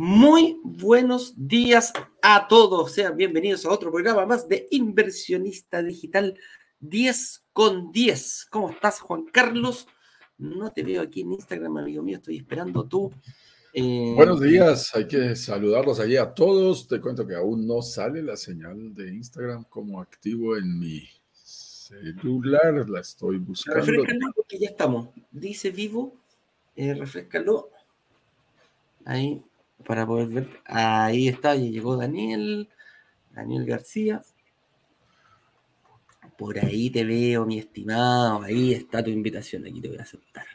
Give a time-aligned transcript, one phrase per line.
[0.00, 1.92] Muy buenos días
[2.22, 2.92] a todos.
[2.92, 6.38] Sean bienvenidos a otro programa más de Inversionista Digital
[6.78, 8.46] 10 con 10.
[8.48, 9.88] ¿Cómo estás, Juan Carlos?
[10.38, 12.18] No te veo aquí en Instagram, amigo mío.
[12.18, 13.10] Estoy esperando tú.
[13.72, 14.94] Eh, buenos días.
[14.94, 16.86] Hay que saludarlos allí a todos.
[16.86, 22.88] Te cuento que aún no sale la señal de Instagram como activo en mi celular.
[22.88, 23.80] La estoy buscando.
[23.80, 25.08] Refrescalo porque ya estamos.
[25.32, 26.14] Dice vivo.
[26.76, 27.70] Eh, refrescalo.
[29.04, 29.42] Ahí
[29.84, 30.60] para poder ver.
[30.64, 32.68] Ahí está, ya llegó Daniel,
[33.32, 34.22] Daniel García.
[36.36, 38.42] Por ahí te veo, mi estimado.
[38.42, 39.66] Ahí está tu invitación.
[39.66, 40.46] Aquí te voy a aceptar.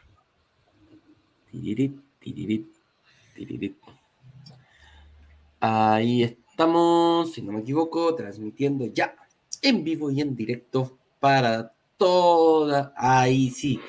[5.60, 9.14] Ahí estamos, si no me equivoco, transmitiendo ya
[9.62, 12.92] en vivo y en directo para toda.
[12.96, 13.80] Ahí sí,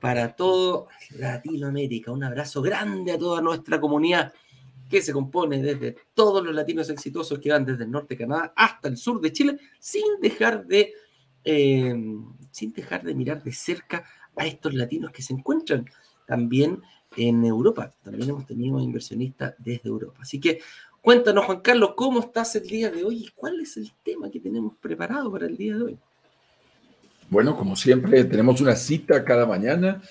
[0.00, 2.12] para todo Latinoamérica.
[2.12, 4.32] Un abrazo grande a toda nuestra comunidad
[4.90, 8.52] que se compone desde todos los latinos exitosos que van desde el norte de Canadá
[8.56, 10.92] hasta el sur de Chile, sin dejar de,
[11.44, 11.94] eh,
[12.50, 14.04] sin dejar de mirar de cerca
[14.36, 15.86] a estos latinos que se encuentran
[16.26, 16.82] también
[17.16, 17.94] en Europa.
[18.02, 20.18] También hemos tenido inversionistas desde Europa.
[20.20, 20.60] Así que
[21.00, 24.40] cuéntanos, Juan Carlos, ¿cómo estás el día de hoy y cuál es el tema que
[24.40, 25.98] tenemos preparado para el día de hoy?
[27.28, 30.02] Bueno, como siempre, tenemos una cita cada mañana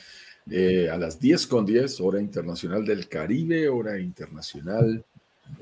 [0.51, 5.03] eh, a las 10 con 10, hora internacional del Caribe, hora internacional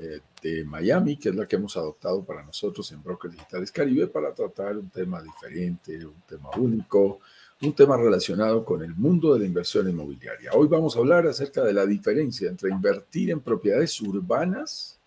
[0.00, 4.06] eh, de Miami, que es la que hemos adoptado para nosotros en Brokers Digitales Caribe
[4.06, 7.20] para tratar un tema diferente, un tema único,
[7.62, 10.52] un tema relacionado con el mundo de la inversión inmobiliaria.
[10.52, 14.98] Hoy vamos a hablar acerca de la diferencia entre invertir en propiedades urbanas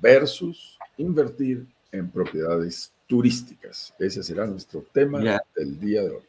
[0.00, 3.92] versus invertir en propiedades turísticas.
[3.98, 5.20] Ese será nuestro tema
[5.54, 6.22] del día de hoy.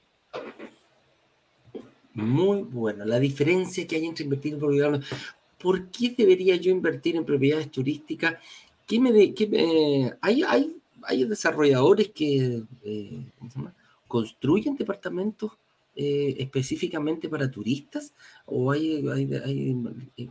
[2.15, 3.05] Muy bueno.
[3.05, 5.05] La diferencia que hay entre invertir en propiedades.
[5.61, 8.35] ¿Por qué debería yo invertir en propiedades turísticas?
[8.87, 9.09] ¿Qué me
[10.21, 13.25] hay, hay, hay, desarrolladores que eh,
[14.07, 15.53] construyen departamentos
[15.95, 18.13] eh, específicamente para turistas?
[18.45, 19.75] ¿O hay, hay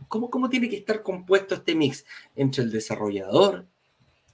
[0.07, 3.65] ¿cómo, ¿Cómo tiene que estar compuesto este mix entre el desarrollador,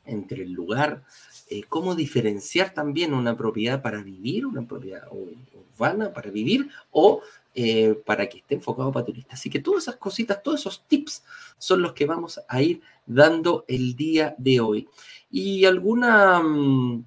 [0.05, 1.03] entre el lugar?
[1.49, 7.21] Eh, ¿Cómo diferenciar también una propiedad para vivir, una propiedad urbana para vivir o
[7.53, 9.39] eh, para que esté enfocado para turistas.
[9.39, 11.23] Así que todas esas cositas, todos esos tips
[11.57, 14.87] son los que vamos a ir dando el día de hoy.
[15.29, 17.05] Y alguna, mm,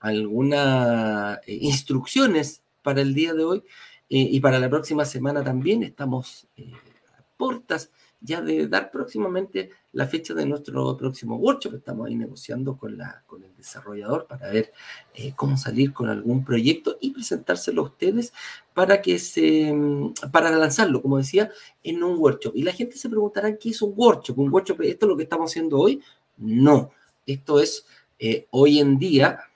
[0.00, 3.58] alguna eh, instrucciones para el día de hoy
[4.08, 5.82] eh, y para la próxima semana también.
[5.82, 7.90] Estamos a puertas
[8.20, 11.74] ya de dar próximamente la fecha de nuestro próximo workshop.
[11.74, 14.72] Estamos ahí negociando con, la, con el desarrollador para ver
[15.14, 18.32] eh, cómo salir con algún proyecto y presentárselo a ustedes
[18.74, 19.74] para que se
[20.32, 21.50] para lanzarlo, como decía,
[21.82, 22.52] en un workshop.
[22.56, 24.38] Y la gente se preguntará qué es un workshop.
[24.38, 26.02] ¿Un workshop esto es lo que estamos haciendo hoy?
[26.36, 26.90] No,
[27.26, 27.86] esto es
[28.18, 29.49] eh, hoy en día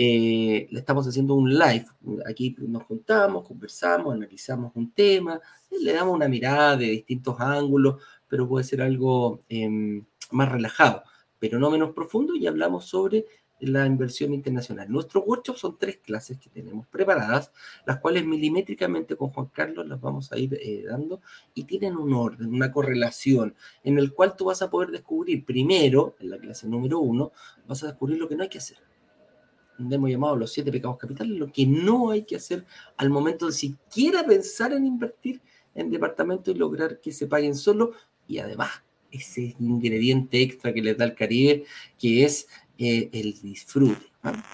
[0.00, 1.86] eh, le estamos haciendo un live.
[2.24, 5.40] Aquí nos juntamos, conversamos, analizamos un tema,
[5.72, 11.02] le damos una mirada de distintos ángulos, pero puede ser algo em, más relajado,
[11.40, 13.26] pero no menos profundo, y hablamos sobre
[13.58, 14.88] la inversión internacional.
[14.88, 17.50] Nuestros workshops son tres clases que tenemos preparadas,
[17.84, 21.22] las cuales milimétricamente con Juan Carlos las vamos a ir eh, dando
[21.54, 26.14] y tienen un orden, una correlación en el cual tú vas a poder descubrir primero,
[26.20, 27.32] en la clase número uno,
[27.66, 28.78] vas a descubrir lo que no hay que hacer
[29.78, 32.64] hemos llamado los siete pecados capitales, lo que no hay que hacer
[32.96, 35.40] al momento de siquiera pensar en invertir
[35.74, 37.92] en departamentos y lograr que se paguen solo
[38.26, 38.70] y además
[39.10, 41.64] ese ingrediente extra que les da el Caribe,
[41.98, 44.06] que es eh, el disfrute.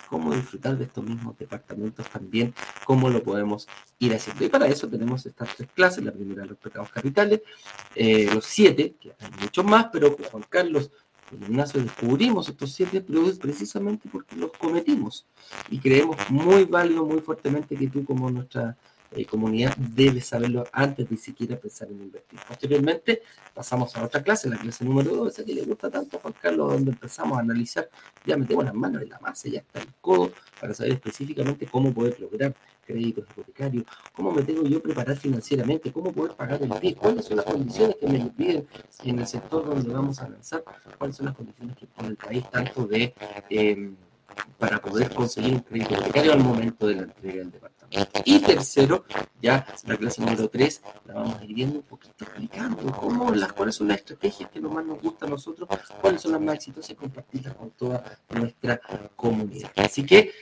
[0.09, 2.55] Cómo disfrutar de estos mismos departamentos también,
[2.85, 3.67] cómo lo podemos
[3.99, 4.44] ir haciendo.
[4.44, 6.05] Y para eso tenemos estas tres clases.
[6.05, 7.41] La primera, los pecados capitales,
[7.97, 10.93] eh, los siete, que hay muchos más, pero Juan Carlos
[11.32, 15.26] en Ignacio descubrimos estos siete productos precisamente porque los cometimos.
[15.71, 18.76] Y creemos muy válido, muy fuertemente que tú como nuestra
[19.14, 22.40] eh, comunidad debes saberlo antes de siquiera pensar en invertir.
[22.46, 23.22] Posteriormente
[23.55, 26.34] pasamos a otra clase, la clase número dos, esa que le gusta tanto a Juan
[26.40, 27.88] Carlos, donde empezamos a analizar,
[28.26, 31.93] ya metemos las manos en la masa, ya está el codo, para saber específicamente cómo
[31.93, 36.96] poder lograr créditos hipotecarios, cómo me tengo yo preparar financieramente, cómo poder pagar el PIB,
[36.96, 38.66] cuáles son las condiciones que me piden
[39.05, 40.64] en el sector donde vamos a lanzar,
[40.99, 43.14] cuáles son las condiciones que pone el país, tanto de
[43.50, 43.96] em,
[44.59, 48.21] para poder conseguir un crédito hipotecario al momento de la entrega del departamento.
[48.25, 49.05] Y tercero,
[49.41, 53.53] ya la clase número 3, la vamos a ir viendo un poquito explicando cómo las,
[53.53, 55.69] cuáles son las estrategias que más nos gustan a nosotros,
[56.01, 58.81] cuáles son las más exitosas y compartirlas con toda nuestra
[59.17, 59.71] comunidad.
[59.77, 60.33] Así que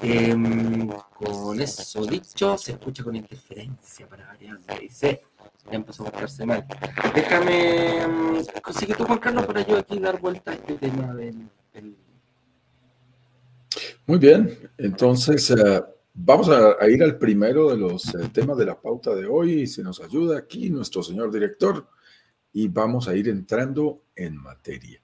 [0.00, 5.22] Em, con eso dicho, se escucha con interferencia para variar, dice.
[5.70, 6.64] Ya empezó a buscarse mal.
[7.12, 8.06] Déjame.
[8.06, 11.48] Um, consigue tú, Juan para yo aquí dar vuelta a este tema del.
[14.06, 15.84] Muy bien, entonces uh,
[16.14, 19.66] vamos a, ir al primero de los uh, temas de la pauta de hoy.
[19.66, 21.88] Se nos ayuda aquí nuestro señor director
[22.52, 25.02] y vamos a ir entrando en materia.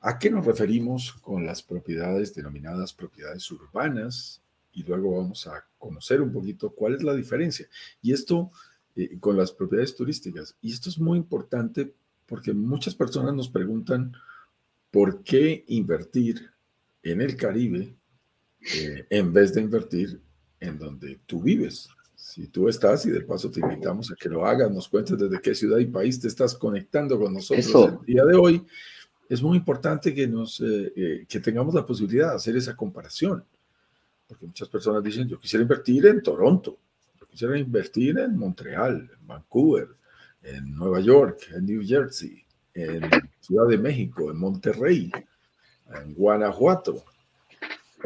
[0.00, 4.42] ¿A qué nos referimos con las propiedades denominadas propiedades urbanas?
[4.72, 7.66] Y luego vamos a conocer un poquito cuál es la diferencia.
[8.02, 8.50] Y esto
[8.96, 10.56] eh, con las propiedades turísticas.
[10.60, 11.94] Y esto es muy importante
[12.26, 14.12] porque muchas personas nos preguntan
[14.90, 16.50] por qué invertir
[17.02, 17.96] en el Caribe
[18.76, 20.20] eh, en vez de invertir
[20.60, 21.88] en donde tú vives.
[22.14, 25.40] Si tú estás y de paso te invitamos a que lo hagas, nos cuentes desde
[25.40, 28.66] qué ciudad y país te estás conectando con nosotros el día de hoy
[29.28, 33.44] es muy importante que, nos, eh, eh, que tengamos la posibilidad de hacer esa comparación.
[34.26, 36.78] Porque muchas personas dicen, yo quisiera invertir en Toronto,
[37.18, 39.88] yo quisiera invertir en Montreal, en Vancouver,
[40.42, 42.44] en Nueva York, en New Jersey,
[42.74, 43.08] en
[43.40, 45.10] Ciudad de México, en Monterrey,
[45.94, 47.04] en Guanajuato.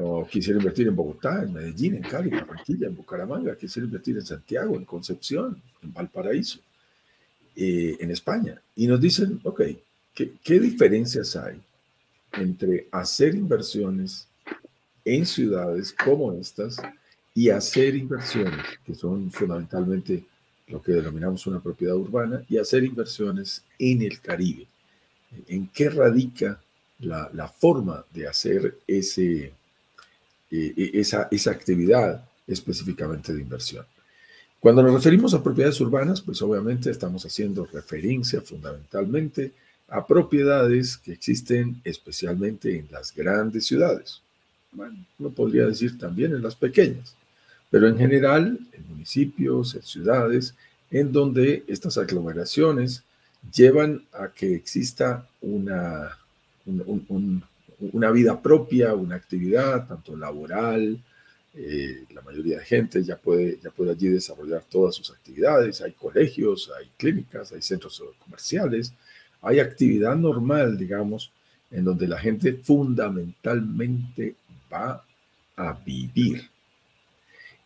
[0.01, 3.57] O quisiera invertir en Bogotá, en Medellín, en Cali, en Barranquilla, en Bucaramanga.
[3.57, 6.61] Quisiera invertir en Santiago, en Concepción, en Valparaíso,
[7.57, 8.61] eh, en España.
[8.77, 9.63] Y nos dicen, ok,
[10.43, 11.61] ¿Qué, diferencias hay
[12.33, 14.27] entre hacer inversiones
[15.05, 16.77] en ciudades como estas
[17.35, 20.25] y hacer inversiones, que son fundamentalmente
[20.67, 24.67] lo que denominamos una propiedad urbana, y hacer inversiones en el Caribe?
[25.47, 26.61] ¿En qué radica
[26.99, 29.53] la, forma de hacer ese,
[30.51, 33.85] esa, esa actividad específicamente de inversión?
[34.61, 39.53] Cuando nos referimos a propiedades urbanas, pues obviamente estamos haciendo referencia fundamentalmente
[39.89, 44.21] a propiedades que existen especialmente en las grandes ciudades.
[44.73, 47.15] Bueno, uno podría decir también en las pequeñas,
[47.71, 50.55] pero en general en municipios, en ciudades,
[50.91, 53.03] en donde estas aglomeraciones
[53.55, 56.19] llevan a que exista una,
[57.81, 60.99] una vida propia, una actividad, tanto laboral,
[61.55, 65.93] eh, la mayoría de gente ya puede, ya puede allí desarrollar todas sus actividades, hay
[65.93, 68.93] colegios, hay clínicas, hay centros comerciales,
[69.41, 71.33] hay actividad normal, digamos,
[71.71, 74.35] en donde la gente fundamentalmente
[74.73, 75.05] va
[75.57, 76.49] a vivir.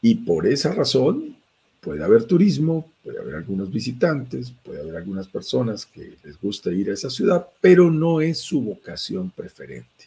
[0.01, 1.37] Y por esa razón
[1.81, 6.91] puede haber turismo, puede haber algunos visitantes, puede haber algunas personas que les gusta ir
[6.91, 10.07] a esa ciudad, pero no es su vocación preferente.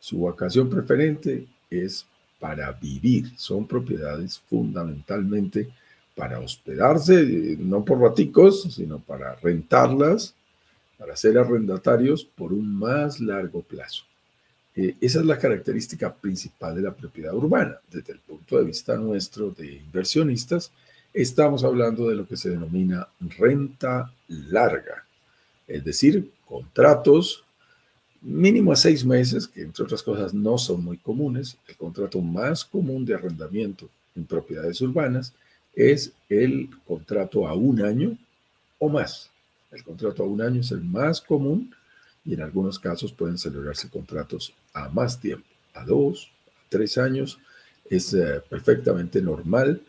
[0.00, 2.06] Su vocación preferente es
[2.38, 3.32] para vivir.
[3.36, 5.68] Son propiedades fundamentalmente
[6.14, 10.34] para hospedarse, no por raticos, sino para rentarlas
[11.02, 14.04] para ser arrendatarios por un más largo plazo.
[14.76, 17.80] Eh, esa es la característica principal de la propiedad urbana.
[17.90, 20.70] Desde el punto de vista nuestro de inversionistas,
[21.12, 25.04] estamos hablando de lo que se denomina renta larga,
[25.66, 27.44] es decir, contratos
[28.22, 31.58] mínimo a seis meses, que entre otras cosas no son muy comunes.
[31.66, 35.34] El contrato más común de arrendamiento en propiedades urbanas
[35.74, 38.16] es el contrato a un año
[38.78, 39.30] o más.
[39.70, 41.74] El contrato a un año es el más común
[42.24, 47.38] y en algunos casos pueden celebrarse contratos a más tiempo, a dos, a tres años.
[47.90, 49.82] Es eh, perfectamente normal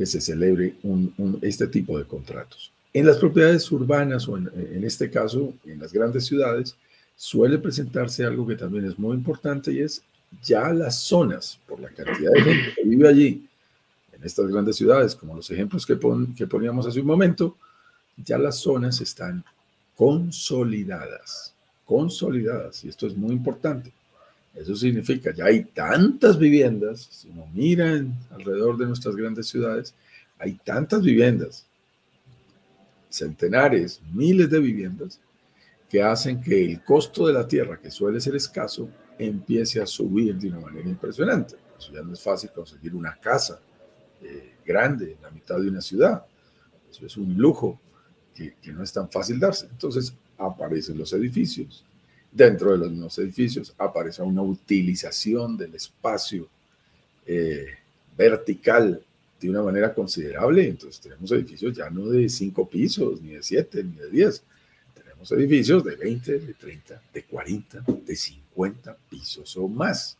[0.00, 2.72] que se celebre un, este tipo de contratos.
[2.94, 6.74] En las propiedades urbanas o en, en este caso en las grandes ciudades
[7.16, 10.02] suele presentarse algo que también es muy importante y es
[10.42, 13.46] ya las zonas, por la cantidad de gente que vive allí,
[14.14, 15.98] en estas grandes ciudades, como los ejemplos que,
[16.34, 17.58] que poníamos hace un momento,
[18.16, 19.44] ya las zonas están
[19.96, 21.52] consolidadas,
[21.84, 23.92] consolidadas, y esto es muy importante.
[24.54, 29.94] Eso significa, ya hay tantas viviendas, si uno mira alrededor de nuestras grandes ciudades,
[30.38, 31.66] hay tantas viviendas,
[33.08, 35.20] centenares, miles de viviendas,
[35.88, 38.88] que hacen que el costo de la tierra, que suele ser escaso,
[39.18, 41.56] empiece a subir de una manera impresionante.
[41.92, 43.60] Ya no es fácil conseguir una casa
[44.22, 46.24] eh, grande en la mitad de una ciudad.
[46.90, 47.80] Eso es un lujo
[48.34, 49.66] que, no es tan fácil darse.
[49.66, 51.84] Entonces aparecen los edificios.
[52.32, 56.48] Dentro de los mismos edificios aparece una utilización del espacio
[57.26, 57.66] eh,
[58.16, 59.02] vertical
[59.40, 60.68] de una manera considerable.
[60.68, 64.42] Entonces tenemos edificios ya no de cinco pisos, ni de siete, ni de diez.
[64.94, 70.16] Tenemos edificios de 20, de 30, de 40, de 50 pisos o más.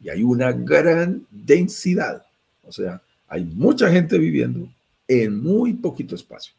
[0.00, 2.26] Y hay una gran densidad.
[2.64, 4.68] O sea, hay mucha gente viviendo
[5.06, 6.54] en muy poquito espacio.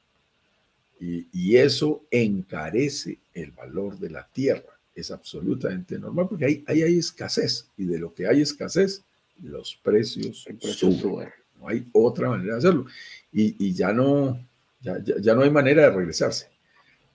[1.00, 4.76] Y, eso encarece el valor de la tierra.
[4.98, 9.04] Es absolutamente normal porque ahí, hay escasez y de lo que hay escasez
[9.44, 11.30] los precios suben.
[11.60, 12.88] No hay otra manera de hacerlo.
[13.32, 14.44] Y, ya, no,
[14.82, 16.48] ya, no hay manera de regresarse.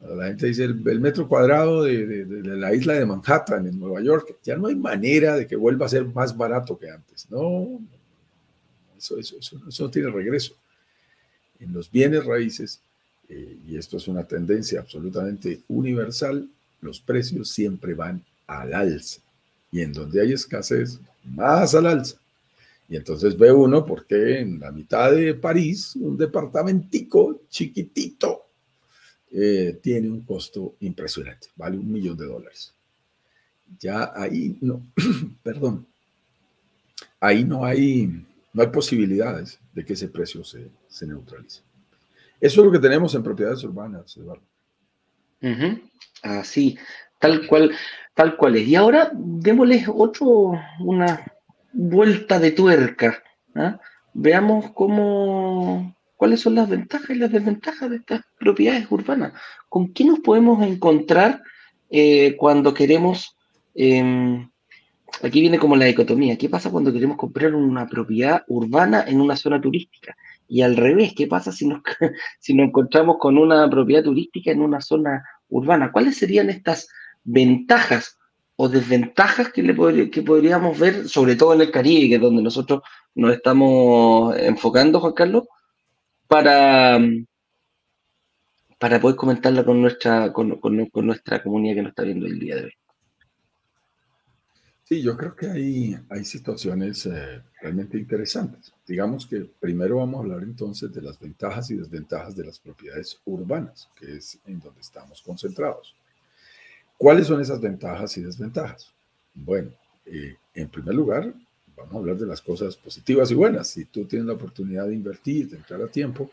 [0.01, 4.57] La gente dice el, metro cuadrado de, la isla de Manhattan en Nueva York, ya
[4.57, 7.29] no hay manera de que vuelva a ser más barato que antes.
[7.31, 7.81] No,
[8.97, 10.55] eso, eso, eso, no tiene regreso.
[11.59, 12.81] En los bienes raíces,
[13.29, 16.49] eh, y esto es una tendencia absolutamente universal,
[16.83, 19.21] los precios siempre van al alza.
[19.71, 22.19] Y en donde hay escasez, más al alza.
[22.89, 28.43] Y entonces ve uno porque en la mitad de París, un departamentico chiquitito
[29.31, 32.75] eh, tiene un costo impresionante, vale un millón de dólares.
[33.79, 34.83] Ya ahí no,
[35.43, 35.87] perdón,
[37.19, 41.63] ahí no hay, no hay posibilidades de que ese precio se, se neutralice.
[42.39, 44.52] Eso es lo que tenemos en propiedades urbanas, Eduardo.
[46.23, 46.79] Así,
[47.19, 47.73] tal cual,
[48.15, 48.69] tal cual es.
[48.69, 51.25] Y ahora démosles otro, una
[51.73, 53.23] vuelta de tuerca.
[53.55, 53.79] ¿ah?
[54.15, 59.33] Veamos cómo, cuáles son las ventajas y las desventajas de estas propiedades urbanas.
[59.69, 61.43] ¿Con qué nos podemos encontrar
[61.91, 63.37] eh, cuando queremos...
[63.75, 64.49] Em,
[65.23, 66.39] aquí viene como la dicotomía.
[66.39, 70.17] ¿Qué pasa cuando queremos comprar una propiedad urbana en una zona turística?
[70.49, 71.81] Y al revés, ¿qué pasa si nos,
[72.41, 75.93] si nos encontramos con una propiedad turística en una zona urbana?
[75.93, 76.89] ¿Cuáles serían estas
[77.25, 78.19] ventajas
[78.57, 82.43] o desventajas que, le que podríamos ver, sobre todo en el Caribe, que es donde
[82.43, 82.83] nosotros
[83.15, 85.45] nos estamos enfocando, Juan Carlos,
[86.27, 86.99] para,
[88.79, 90.59] para poder comentarla con nuestra, con,
[90.95, 92.73] nuestra comunidad que nos está viendo el día de hoy?
[94.93, 98.75] Sí, yo creo que hay, hay situaciones eh, realmente interesantes.
[98.87, 103.19] Digamos que primero vamos a hablar entonces de las ventajas y desventajas de las propiedades
[103.25, 105.97] urbanas, que es en donde estamos concentrados.
[106.99, 108.93] ¿Cuáles son esas ventajas y desventajas?
[109.33, 109.71] Bueno,
[110.05, 111.33] eh, en primer lugar,
[111.75, 113.69] vamos a hablar de las cosas positivas y buenas.
[113.69, 116.31] Si tú tienes la oportunidad de invertir, de entrar a tiempo,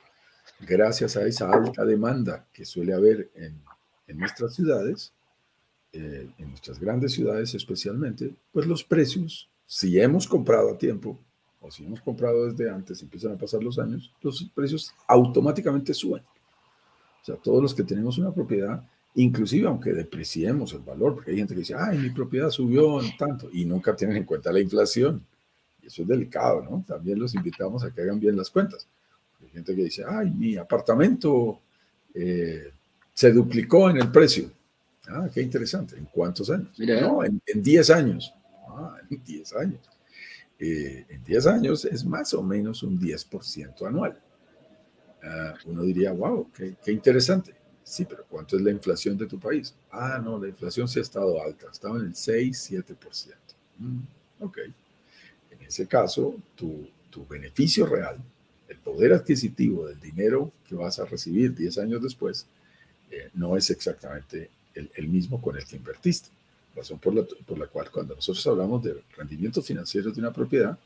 [0.60, 3.58] gracias a esa alta demanda que suele haber en,
[4.06, 5.14] en nuestras ciudades,
[5.92, 11.20] eh, en nuestras grandes ciudades especialmente, pues los precios, si hemos comprado a tiempo
[11.62, 16.22] o si hemos comprado desde antes, empiezan a pasar los años, los precios automáticamente suben.
[17.22, 21.38] O sea, todos los que tenemos una propiedad, inclusive aunque depreciemos el valor, porque hay
[21.38, 24.60] gente que dice, ay, mi propiedad subió en tanto, y nunca tienen en cuenta la
[24.60, 25.26] inflación.
[25.82, 26.84] Y eso es delicado, ¿no?
[26.88, 28.88] También los invitamos a que hagan bien las cuentas.
[29.42, 31.60] Hay gente que dice, ay, mi apartamento
[32.14, 32.72] eh,
[33.14, 34.52] se duplicó en el precio.
[35.10, 35.98] Ah, qué interesante.
[35.98, 36.78] ¿En cuántos años?
[36.78, 38.34] no, en 10 años.
[38.68, 39.82] Ah, en 10 años.
[40.60, 44.20] Eh, en 10 años es más o menos un 10% anual.
[45.24, 47.56] Ah, uno diría, wow, qué, qué, interesante.
[47.84, 49.74] Sí, pero ¿cuánto es la inflación de tu país?
[49.92, 53.36] Ah, no, la inflación sí ha estado alta, estaba en el 6, 7%.
[53.80, 54.00] Mm,
[54.42, 54.58] ok.
[55.52, 58.18] En ese caso, tu, tu beneficio real,
[58.68, 62.46] el poder adquisitivo del dinero que vas a recibir 10 años después,
[63.10, 64.52] eh, no es exactamente
[64.94, 66.30] el, mismo con el que invertiste.
[66.76, 70.78] Razón por la, por la cual cuando nosotros hablamos de rendimientos financieros de una propiedad,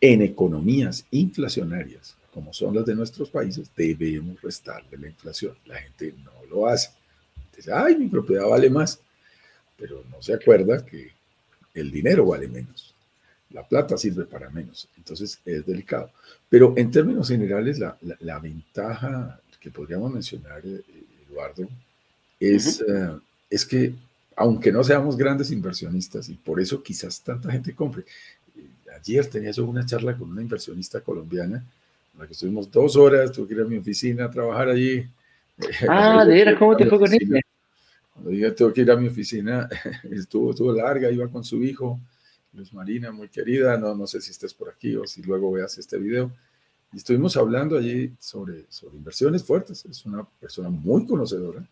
[0.00, 5.54] en economías inflacionarias, como son las de nuestros países, debemos restarle la inflación.
[5.66, 6.90] La gente no lo hace.
[7.56, 8.98] Dice, ay, mi propiedad vale más,
[9.76, 11.12] pero no se acuerda que
[11.74, 12.94] el dinero vale menos.
[13.50, 14.88] La plata sirve para menos.
[14.96, 16.10] Entonces es delicado.
[16.48, 20.82] Pero en términos generales, la, la, ventaja que podríamos mencionar, eh,
[21.28, 21.68] Eduardo,
[22.40, 23.10] es, eh,
[23.52, 23.94] es que
[24.34, 28.04] aunque no seamos grandes inversionistas y por eso quizás tanta gente compre.
[28.56, 28.66] Eh,
[28.98, 31.62] ayer tenía yo una charla con una inversionista colombiana,
[32.14, 35.06] en la que estuvimos dos horas, tuve que ir a mi oficina a trabajar allí.
[35.88, 37.40] Ah, de veras, ¿cómo te fue con ella?
[38.14, 39.68] Cuando dije tengo que ir a mi oficina,
[40.10, 42.00] estuvo, estuvo larga, iba con su hijo,
[42.54, 45.76] Luz Marina, muy querida, no, no sé si estés por aquí o si luego veas
[45.76, 46.32] este video.
[46.92, 49.84] Y estuvimos hablando allí sobre, sobre inversiones fuertes.
[49.84, 51.64] Es una persona muy conocedora,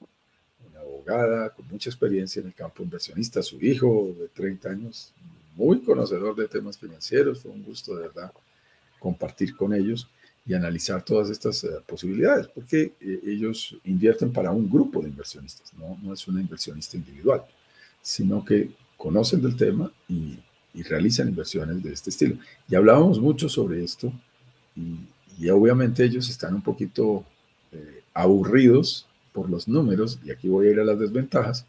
[1.56, 5.12] con mucha experiencia en el campo inversionista, su hijo de 30 años,
[5.56, 8.32] muy conocedor de temas financieros, fue un gusto de verdad
[8.98, 10.08] compartir con ellos
[10.46, 15.72] y analizar todas estas eh, posibilidades, porque eh, ellos invierten para un grupo de inversionistas,
[15.74, 15.98] ¿no?
[16.02, 17.42] no es una inversionista individual,
[18.00, 20.38] sino que conocen del tema y,
[20.88, 22.36] realizan inversiones de este estilo.
[22.68, 24.12] Y hablábamos mucho sobre esto
[24.76, 27.24] y, obviamente ellos están un poquito
[27.72, 31.66] eh, aburridos por los números, y aquí voy a ir a las desventajas,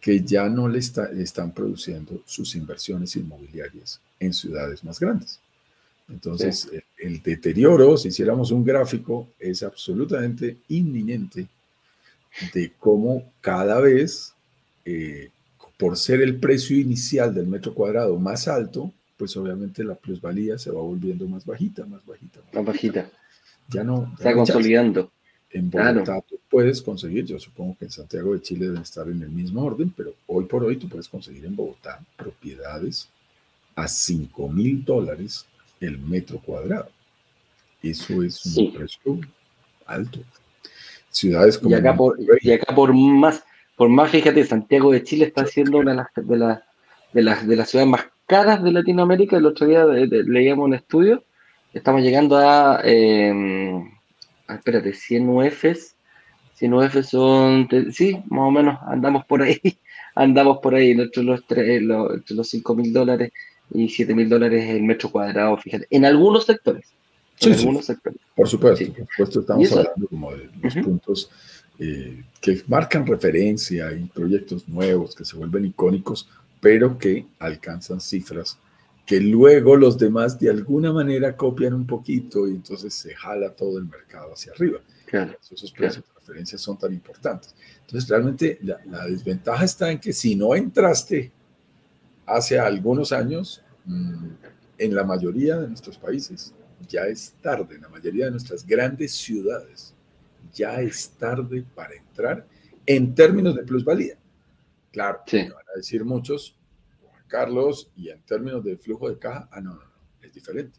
[0.00, 5.40] que ya no le, están produciendo sus inversiones inmobiliarias en ciudades más grandes.
[6.08, 6.68] Entonces,
[6.98, 11.46] el, deterioro, si hiciéramos un gráfico, es absolutamente inminente
[12.52, 14.34] de cómo cada vez,
[14.84, 15.30] eh,
[15.78, 20.70] por ser el precio inicial del metro cuadrado más alto, pues obviamente la plusvalía se
[20.70, 22.40] va volviendo más bajita, más bajita.
[22.54, 23.10] Más, bajita.
[23.68, 24.12] Ya no.
[24.18, 25.12] Está consolidando.
[25.52, 29.20] En Bogotá tú puedes conseguir, yo supongo que en Santiago de Chile deben estar en
[29.20, 33.08] el mismo orden, pero hoy por hoy tú puedes conseguir en Bogotá propiedades
[33.74, 35.46] a 5 mil dólares
[35.80, 36.88] el metro cuadrado.
[37.82, 39.20] Eso es un precio
[39.86, 40.20] alto.
[41.10, 41.70] Ciudades como.
[41.70, 43.42] Y acá, por, y acá por más,
[43.74, 46.60] por más, fíjate, Santiago de Chile está siendo una de las, de, las,
[47.12, 49.36] de, las, de las ciudades más caras de Latinoamérica.
[49.36, 51.24] El otro día leíamos un estudio.
[51.72, 52.80] Estamos llegando a.
[52.84, 53.82] Eh,
[54.54, 55.96] espérate, 100 UFs.
[56.54, 57.68] 100 UFs son.
[57.92, 59.60] Sí, más o menos andamos por ahí.
[60.14, 63.32] andamos por ahí entre los, los, los 5 mil dólares
[63.72, 65.86] y 7 mil dólares el metro cuadrado, fíjate.
[65.90, 66.88] En algunos sectores.
[67.40, 68.20] En algunos sectores.
[68.34, 71.30] Por supuesto, por supuesto, estamos hablando como de los puntos
[71.78, 76.28] eh, que marcan referencia y proyectos nuevos que se vuelven icónicos,
[76.60, 78.58] pero que alcanzan cifras
[79.10, 83.76] que luego los demás de alguna manera copian un poquito y entonces se jala todo
[83.76, 84.78] el mercado hacia arriba.
[85.04, 87.52] Claro, esos precios de referencia son tan importantes.
[87.80, 91.32] Entonces, realmente la, la, desventaja está en que si no entraste
[92.24, 94.28] hace algunos años, mm,
[94.78, 96.54] en la mayoría de nuestros países
[96.88, 99.92] ya es tarde, en la mayoría de nuestras grandes ciudades
[100.54, 102.46] ya es tarde para entrar
[102.86, 104.14] en términos de plusvalía.
[104.92, 106.54] Claro, me van a decir muchos,
[107.30, 110.78] Carlos, y en términos de flujo de caja, ah, no, no, no, es diferente.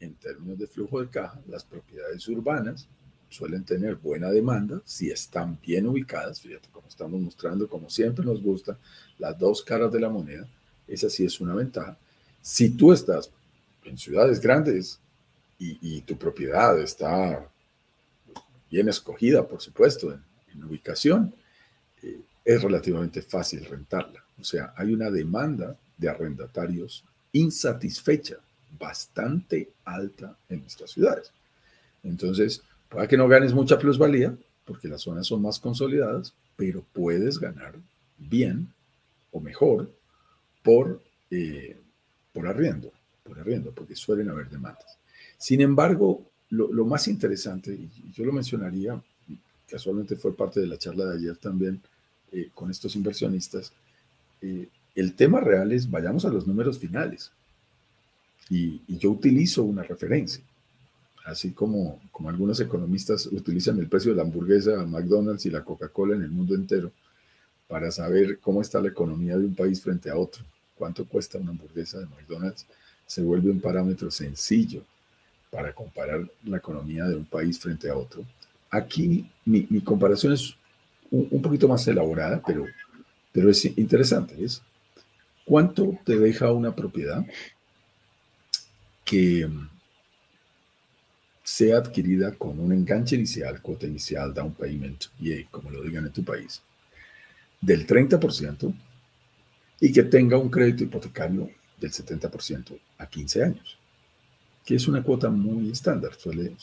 [0.00, 2.88] En términos de flujo de caja, las propiedades urbanas
[3.28, 8.42] suelen tener buena demanda si están bien ubicadas, fíjate como estamos mostrando, como siempre nos
[8.42, 8.78] gusta,
[9.18, 10.48] las dos caras de la moneda,
[10.86, 11.96] esa sí es una ventaja.
[12.40, 13.30] Si tú estás
[13.84, 15.00] en ciudades grandes
[15.58, 17.48] y, tu propiedad está
[18.70, 21.34] bien escogida, por supuesto, en, ubicación,
[22.02, 24.25] eh, es relativamente fácil rentarla.
[24.40, 28.36] O sea, hay una demanda de arrendatarios insatisfecha,
[28.78, 31.30] bastante alta en nuestras ciudades.
[32.02, 37.38] Entonces, puede que no ganes mucha plusvalía, porque las zonas son más consolidadas, pero puedes
[37.38, 37.74] ganar
[38.18, 38.72] bien
[39.30, 39.90] o mejor
[40.62, 41.76] por, eh,
[42.32, 42.90] por arriendo,
[43.22, 44.98] por arriendo, porque suelen haber demandas.
[45.38, 49.00] Sin embargo, lo, más interesante, y yo lo mencionaría,
[49.68, 51.80] casualmente fue parte de la charla de ayer también
[52.32, 53.72] eh, con estos inversionistas,
[54.42, 57.32] eh, el tema real es vayamos a los números finales.
[58.48, 60.42] Y, yo utilizo una referencia,
[61.24, 66.14] así como, como algunos economistas utilizan el precio de la hamburguesa, McDonald's y la Coca-Cola
[66.14, 66.92] en el mundo entero
[67.66, 70.44] para saber cómo está la economía de un país frente a otro
[70.76, 72.66] cuánto cuesta una hamburguesa de McDonald's,
[73.06, 74.82] se vuelve un parámetro sencillo
[75.50, 78.24] para comparar la economía de un país frente a otro.
[78.70, 80.54] Aquí mi, comparación es
[81.10, 82.66] un, poquito más elaborada, pero,
[83.36, 84.42] pero es interesante.
[84.42, 84.62] Es
[85.44, 87.22] cuánto te deja una propiedad
[89.04, 89.46] que
[91.44, 96.12] sea adquirida con un enganche inicial, cuota inicial, down payment, y como lo digan en
[96.12, 96.62] tu país,
[97.60, 98.74] del 30%
[99.80, 103.78] y que tenga un crédito hipotecario del 70% a 15 años,
[104.64, 106.14] que es una cuota muy estándar.
[106.14, 106.54] Suele,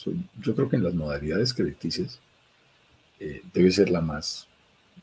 [0.42, 2.18] yo creo que en las modalidades crediticias
[3.20, 4.48] eh, debe ser la más,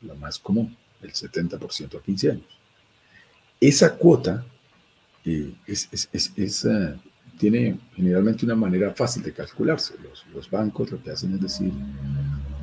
[0.02, 2.58] la más común, el 70% a 15 años.
[3.60, 4.44] Esa cuota
[5.24, 6.94] eh, eh,
[7.38, 9.94] tiene generalmente una manera fácil de calcularse.
[10.34, 11.72] Los, bancos lo que hacen es decir,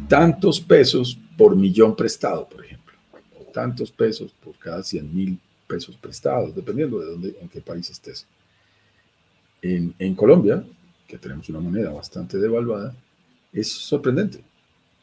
[0.08, 2.80] tantos pesos por millón prestado, por ejemplo
[3.52, 8.26] tantos pesos por cada 100 mil pesos prestados, dependiendo de dónde, en qué país estés.
[9.62, 10.64] En, en, Colombia,
[11.08, 12.96] que tenemos una moneda bastante devaluada,
[13.52, 14.44] es sorprendente.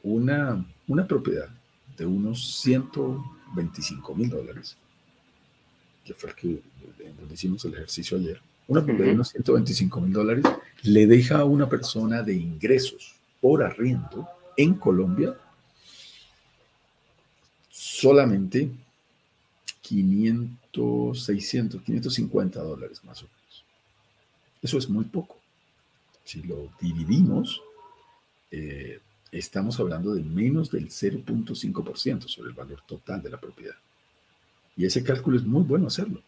[0.03, 1.49] Una, una propiedad
[1.97, 4.77] de unos 125 mil dólares,
[6.05, 6.63] que fue el que
[7.19, 10.45] donde hicimos el ejercicio ayer, una de unos 125 mil dólares
[10.83, 15.37] le deja a una persona de ingresos por arriendo en Colombia
[17.71, 18.71] solamente
[19.83, 23.65] 500, 600, 550 dólares más o menos.
[24.61, 25.37] Eso es muy poco.
[26.25, 27.63] Si lo dividimos,
[28.51, 28.99] eh,
[29.33, 33.77] estamos hablando de menos del 0.5% sobre el valor total de la propiedad.
[34.77, 36.23] Y ese cálculo es muy bueno hacerlo.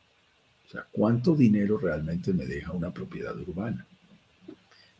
[0.67, 3.87] O sea, ¿cuánto dinero realmente me deja una propiedad urbana?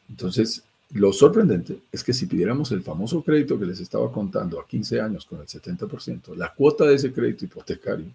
[0.09, 4.67] Entonces, lo sorprendente es que si pidiéramos el famoso crédito que les estaba contando a
[4.67, 8.07] 15 años con el 70%, la cuota de ese crédito hipotecario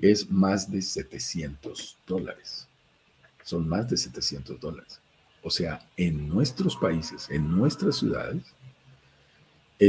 [0.00, 2.68] es más de 700 dólares.
[3.42, 5.00] Son más de 700 dólares.
[5.42, 8.42] O sea, en nuestros países, en nuestras ciudades,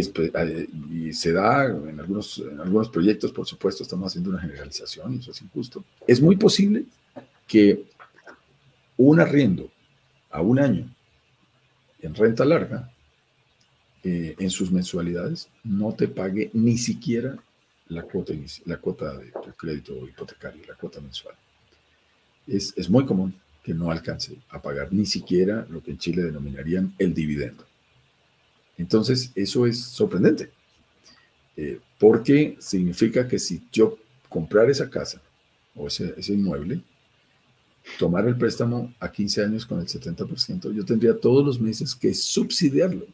[0.03, 4.39] pues, eh, y se da en algunos, en algunos proyectos, por supuesto, estamos haciendo una
[4.39, 5.83] generalización y eso es injusto.
[6.07, 6.85] Es muy posible
[7.47, 7.85] que
[8.97, 9.71] un arriendo
[10.31, 10.93] a un año
[12.01, 12.91] en renta larga,
[14.03, 17.35] eh, en sus mensualidades, no te pague ni siquiera
[17.87, 18.33] la cuota,
[18.65, 21.35] la cuota de tu crédito hipotecario, la cuota mensual.
[22.45, 26.21] Es, es muy común que no alcance a pagar ni siquiera lo que en Chile
[26.21, 27.65] denominarían el dividendo.
[28.77, 30.51] Entonces, eso es sorprendente,
[31.55, 35.21] eh, porque significa que si yo comprar esa casa
[35.75, 36.81] o ese, inmueble,
[37.97, 42.13] tomar el préstamo a 15 años con el 70%, yo tendría todos los meses que
[42.13, 43.05] subsidiarlo.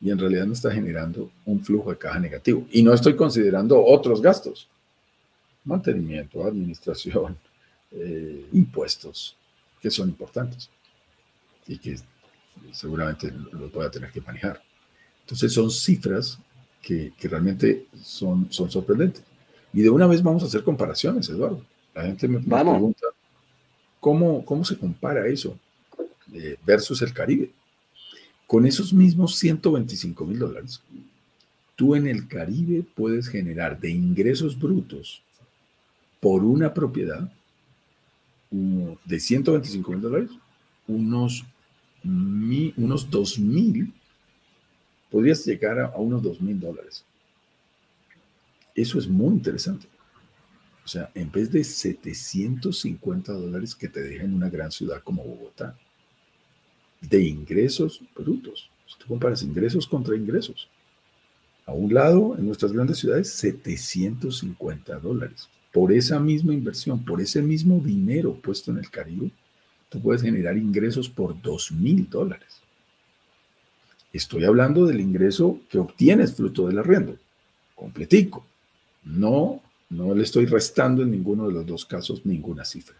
[0.00, 2.66] Y en realidad me está generando un flujo de caja negativo.
[2.72, 4.66] Y no estoy considerando otros gastos.
[5.62, 7.36] Mantenimiento, administración,
[7.92, 9.36] eh, impuestos,
[9.80, 10.70] que son importantes.
[11.68, 11.98] Y que
[12.72, 14.62] seguramente los voy a tener que manejar.
[15.22, 16.38] Entonces son cifras
[16.82, 19.22] que, que realmente son, son sorprendentes.
[19.72, 21.64] Y de una vez vamos a hacer comparaciones, Eduardo.
[21.94, 23.06] La gente me, pregunta,
[23.98, 25.58] ¿cómo, ¿cómo se compara eso
[26.32, 27.50] eh, versus el Caribe?
[28.46, 30.82] Con esos mismos 125 mil dólares,
[31.76, 35.22] tú en el Caribe puedes generar de ingresos brutos
[36.20, 37.30] por una propiedad
[38.50, 40.30] de 125 mil dólares,
[40.86, 41.44] unos
[42.04, 43.92] unos 2 mil,
[45.10, 47.04] podrías llegar a, unos 2 mil dólares.
[48.74, 49.86] Eso es muy interesante.
[50.84, 55.22] O sea, en vez de 750 dólares que te deja en una gran ciudad como
[55.22, 55.76] Bogotá,
[57.00, 58.70] de ingresos brutos.
[58.86, 60.68] Si tú comparas ingresos contra ingresos,
[61.66, 65.48] a un lado, en nuestras grandes ciudades, 750 dólares.
[65.72, 69.30] Por esa misma inversión, por ese mismo dinero puesto en el Caribe,
[69.90, 72.62] tú puedes generar ingresos por dos mil dólares.
[74.12, 77.16] Estoy hablando del ingreso que obtienes fruto del arriendo,
[77.74, 78.46] completico.
[79.04, 82.96] No, no le estoy restando en ninguno de los dos casos ninguna cifra.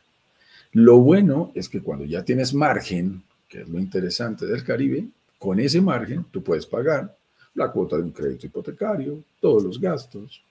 [0.73, 5.59] Lo bueno es que cuando ya tienes margen, que es lo interesante del Caribe, con
[5.59, 7.17] ese margen tú puedes pagar
[7.55, 10.43] la cuota de un crédito hipotecario, todos los gastos,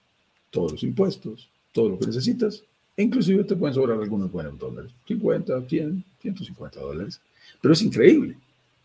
[0.49, 2.63] todos los impuestos, todo lo que necesitas
[3.04, 7.22] inclusive te pueden sobrar algunos buenos dólares, 50, 100, 150 dólares.
[7.62, 8.38] Pero es increíble,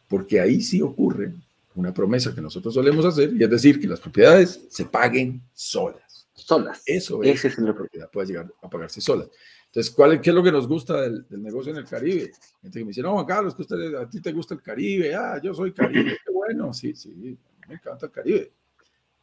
[0.09, 1.33] porque ahí sí ocurre
[1.75, 6.27] una promesa que nosotros solemos hacer, y es decir, que las propiedades se paguen solas.
[6.35, 6.83] Solas.
[6.87, 9.29] Eso es, es la propiedad, puede llegar a pagarse solas.
[9.67, 12.31] Entonces, ¿cuál, ¿qué es lo que nos gusta del, negocio en el Caribe?
[12.63, 13.65] Gente que me dice, no, Juan Carlos, que
[13.97, 17.75] a ti te gusta el Caribe, ah, yo soy Caribe, qué bueno, sí, sí, me
[17.75, 18.53] encanta el Caribe.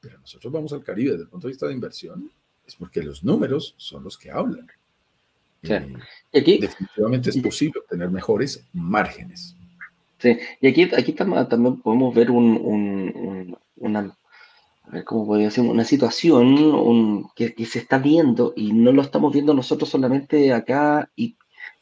[0.01, 2.29] Pero nosotros vamos al Caribe desde el punto de vista de inversión,
[2.65, 4.67] es porque los números son los que hablan.
[5.63, 9.55] Y aquí, definitivamente es posible tener mejores márgenes.
[10.17, 14.17] Sí, y aquí, aquí también podemos ver un, una,
[14.83, 19.33] a ver cómo podría decir, una situación que, se está viendo y no lo estamos
[19.33, 21.35] viendo nosotros solamente acá y,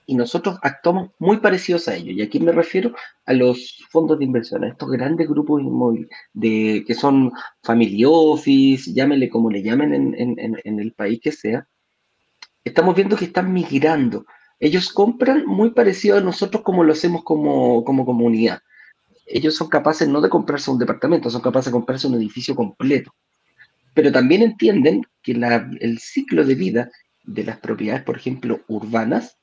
[0.06, 2.16] y, nosotros actuamos muy parecidos a ellos.
[2.16, 2.94] Y aquí me refiero
[3.26, 7.32] a los fondos de inversión, a estos grandes grupos inmóviles de, que son
[7.64, 11.68] family office, llámenle como le llamen en, en, en el país que sea,
[12.64, 14.26] estamos viendo que están migrando.
[14.60, 18.60] Ellos compran muy parecido a nosotros como lo hacemos como, comunidad.
[19.26, 23.14] Ellos son capaces no de comprarse un departamento, son capaces de comprarse un edificio completo.
[23.94, 26.92] Pero también entienden que el ciclo de vida
[27.24, 29.38] de las propiedades, por ejemplo, urbanas,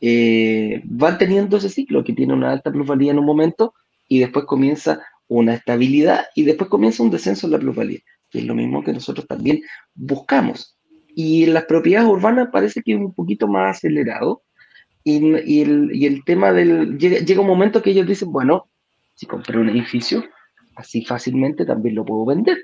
[0.00, 3.74] eh, van teniendo ese ciclo que tiene una alta plusvalía en un momento
[4.06, 8.00] y después comienza una estabilidad y después comienza un descenso en la plusvalía,
[8.30, 9.62] que es lo mismo que nosotros también
[9.94, 10.77] buscamos.
[11.20, 14.42] Y en las propiedades urbanas parece que es un poquito más acelerado.
[15.02, 16.96] Y, el, tema del...
[16.96, 18.68] Llega, un momento que ellos dicen, bueno,
[19.16, 20.22] si compré un edificio,
[20.76, 22.56] así fácilmente también lo puedo vender.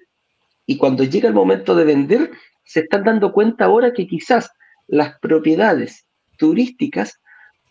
[0.66, 2.30] Y cuando llega el momento de vender,
[2.64, 4.48] se están dando cuenta ahora que quizás
[4.86, 6.06] las propiedades
[6.38, 7.20] turísticas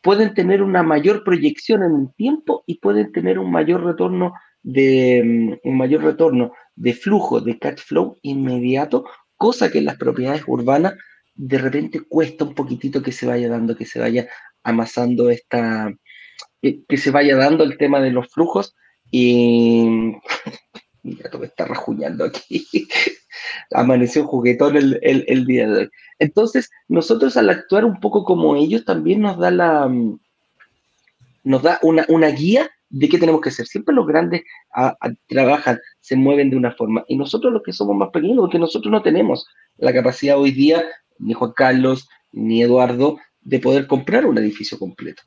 [0.02, 5.22] pueden tener una mayor proyección en el tiempo y pueden tener un mayor retorno de
[5.64, 9.06] mm, un mayor retorno de flujo de cash flow inmediato
[9.44, 10.94] cosa que en las propiedades urbanas
[11.36, 14.30] de repente cuesta un poquitito que se vaya dando, que se vaya
[14.64, 15.94] amasando esta,
[16.62, 18.74] que se vaya dando el tema de los flujos
[19.12, 20.14] y
[21.04, 22.66] mira, todo está rajuñando aquí.
[23.72, 25.90] Amaneció juguetón el, el, día de hoy.
[26.20, 29.92] Entonces, nosotros al actuar un poco como ellos, también nos da la
[31.44, 33.66] nos da una, una guía de qué tenemos que hacer.
[33.66, 34.44] Siempre los grandes
[35.28, 37.04] trabajan, se mueven de una forma.
[37.08, 40.84] Y nosotros los que somos más pequeños, porque nosotros no tenemos la capacidad hoy día,
[41.18, 45.24] ni Juan Carlos, ni Eduardo, de poder comprar un edificio completo.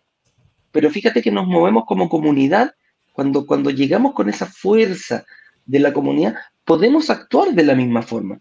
[0.71, 2.73] Pero fíjate que nos movemos como comunidad,
[3.13, 5.25] cuando, cuando llegamos con esa fuerza
[5.65, 8.41] de la comunidad, podemos actuar de la misma forma.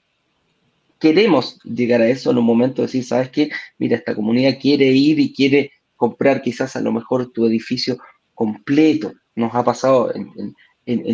[1.00, 3.50] Queremos llegar a eso en un momento de decir, ¿sabes qué?
[3.80, 7.98] Mira, esta comunidad quiere ir y quiere comprar quizás a lo mejor tu edificio
[8.36, 9.14] completo.
[9.36, 10.56] Nos ha pasado en,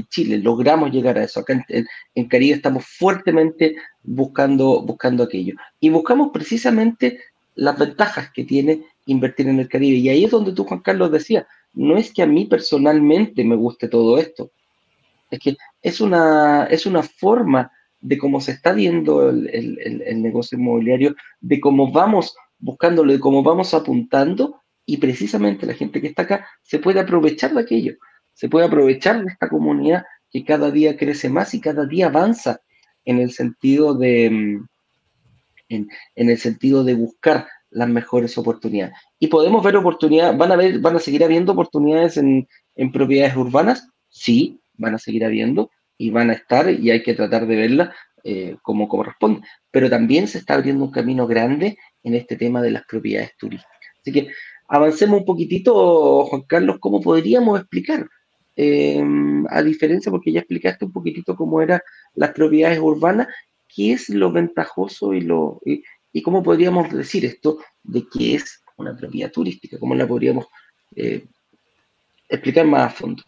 [0.10, 1.40] Chile, logramos llegar a eso.
[1.40, 5.56] Acá en, Caribe estamos fuertemente buscando, buscando aquello.
[5.80, 7.20] Y buscamos precisamente
[7.56, 9.98] las ventajas que tiene invertir en el Caribe.
[9.98, 13.56] Y ahí es donde tú, Juan Carlos, decías, no es que a mí personalmente me
[13.56, 14.52] guste todo esto,
[15.30, 21.16] es que es una, es una forma de cómo se está viendo el, negocio inmobiliario,
[21.40, 26.48] de cómo vamos buscándolo, de cómo vamos apuntando, y precisamente la gente que está acá
[26.62, 27.94] se puede aprovechar de aquello,
[28.34, 32.62] se puede aprovechar de esta comunidad que cada día crece más y cada día avanza
[33.06, 34.68] en el sentido de, mm,
[35.70, 38.96] en, el sentido de buscar las mejores oportunidades.
[39.20, 43.36] Y podemos ver oportunidades, van a ver, van a seguir habiendo oportunidades en, en propiedades
[43.36, 45.70] urbanas, sí, van a seguir habiendo,
[46.02, 49.48] y van a estar y hay que tratar de verla eh, como corresponde.
[49.70, 53.78] Pero también se está abriendo un camino grande en este tema de las propiedades turísticas.
[54.00, 54.32] Así que
[54.72, 58.08] avancemos un poquitito, Juan Carlos, cómo podríamos explicar,
[58.56, 59.04] eh,
[59.50, 61.82] a diferencia, porque ya explicaste un poquitito cómo eran
[62.16, 63.28] las propiedades urbanas,
[63.68, 68.96] qué es lo ventajoso y, lo, y, cómo podríamos decir esto de qué es una
[68.96, 70.46] propiedad turística, cómo la podríamos
[70.96, 71.26] eh,
[72.30, 73.24] explicar más a fondo.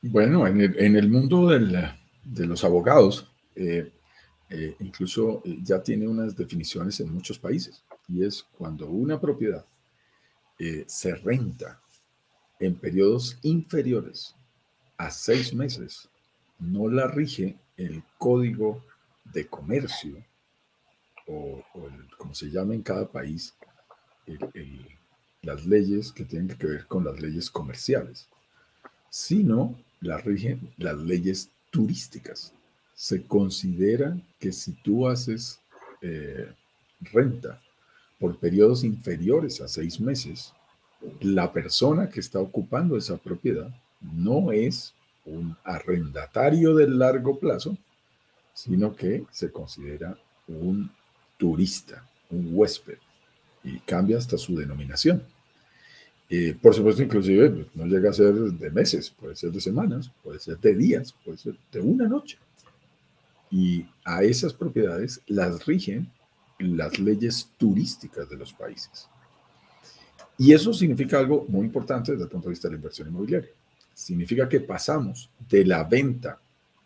[0.00, 1.76] Bueno, en el, mundo del,
[2.24, 3.90] de los abogados, eh,
[4.78, 9.66] incluso ya tiene unas definiciones en muchos países, y es cuando una propiedad
[10.86, 11.80] se renta
[12.58, 14.34] en periodos inferiores
[14.98, 16.08] a seis meses,
[16.58, 18.84] no la rige el código
[19.32, 20.22] de comercio,
[21.26, 21.62] o,
[22.18, 23.54] como se llama en cada país,
[25.42, 28.28] las leyes que tienen que ver con las leyes comerciales,
[29.08, 32.52] sino la rigen las leyes turísticas.
[32.94, 35.60] Se considera que si tú haces
[36.02, 36.52] eh,
[37.00, 37.62] renta
[38.20, 40.52] por periodos inferiores a seis meses,
[41.20, 47.76] la persona que está ocupando esa propiedad no es un arrendatario de largo plazo,
[48.52, 50.90] sino que se considera un
[51.38, 52.98] turista, un huésped,
[53.64, 55.22] y cambia hasta su denominación.
[56.28, 60.10] Y por supuesto, inclusive pues, no llega a ser de meses, puede ser de semanas,
[60.22, 62.38] puede ser de días, puede ser de una noche.
[63.50, 66.10] Y a esas propiedades las rigen
[66.60, 69.08] las leyes turísticas de los países.
[70.38, 73.50] Y eso significa algo muy importante desde el punto de vista de la inversión inmobiliaria.
[73.92, 76.40] Significa que pasamos de la venta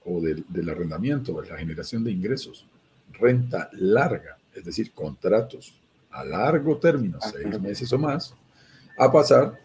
[0.04, 2.66] o del, arrendamiento, de la generación de ingresos,
[3.12, 5.74] renta larga, es decir, contratos
[6.10, 8.34] a largo término, seis meses o más,
[8.98, 9.58] a pasar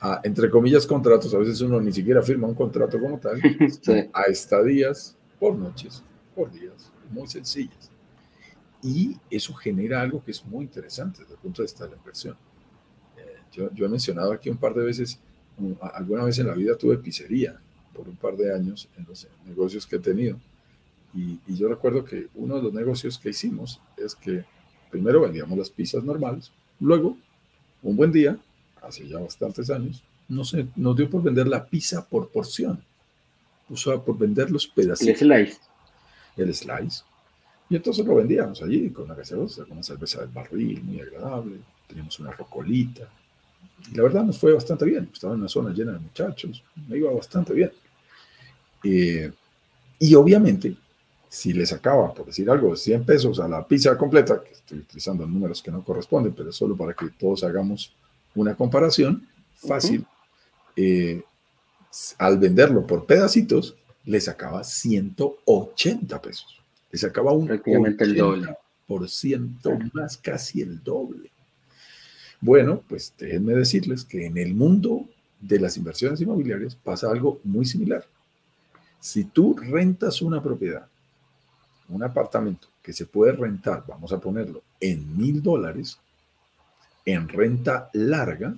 [0.00, 1.32] a, entre comillas, contratos.
[1.34, 3.40] A veces uno ni siquiera firma un contrato como tal,
[4.12, 6.02] a estadías por noches,
[6.34, 7.93] por días, muy sencillas.
[8.84, 11.96] Y eso genera algo que es muy interesante desde el punto de vista de la
[11.96, 12.36] inversión.
[13.16, 15.18] Eh, yo, yo, he mencionado aquí un par de veces,
[15.94, 17.58] alguna vez en la vida tuve pizzería
[17.94, 20.38] por un par de años en los negocios que he tenido.
[21.14, 24.44] Y, y, yo recuerdo que uno de los negocios que hicimos es que
[24.90, 27.16] primero vendíamos las pizzas normales, luego,
[27.82, 28.38] un buen día,
[28.82, 32.84] hace ya bastantes años, no sé, nos dio por vender la pizza por porción.
[33.70, 35.22] O sea, por vender los pedacitos.
[35.22, 35.60] El slice.
[36.36, 37.02] El slice.
[37.68, 41.56] Y entonces lo vendíamos allí con una gaseosa, con una cerveza del barril, muy agradable.
[41.86, 43.08] Teníamos una rocolita.
[43.90, 45.08] Y la verdad nos fue bastante bien.
[45.12, 46.62] Estaba en una zona llena de muchachos.
[46.88, 47.72] Me iba bastante bien.
[48.82, 49.32] Eh,
[49.98, 50.76] y obviamente,
[51.28, 54.78] si le sacaba, por decir algo, de 100 pesos a la pizza completa, que estoy
[54.78, 57.94] utilizando números que no corresponden, pero solo para que todos hagamos
[58.34, 60.06] una comparación fácil.
[60.76, 61.22] Eh,
[62.18, 66.63] al venderlo por pedacitos, le sacaba 180 pesos.
[66.94, 68.56] Le sacaba un Prácticamente el doble.
[68.86, 71.32] Por ciento más, casi el doble.
[72.40, 75.08] Bueno, pues déjenme decirles que en el mundo
[75.40, 78.06] de las inversiones inmobiliarias pasa algo muy similar.
[79.00, 80.86] Si tú rentas una propiedad,
[81.88, 85.98] un apartamento que se puede rentar, vamos a ponerlo, en mil dólares,
[87.04, 88.54] en renta larga,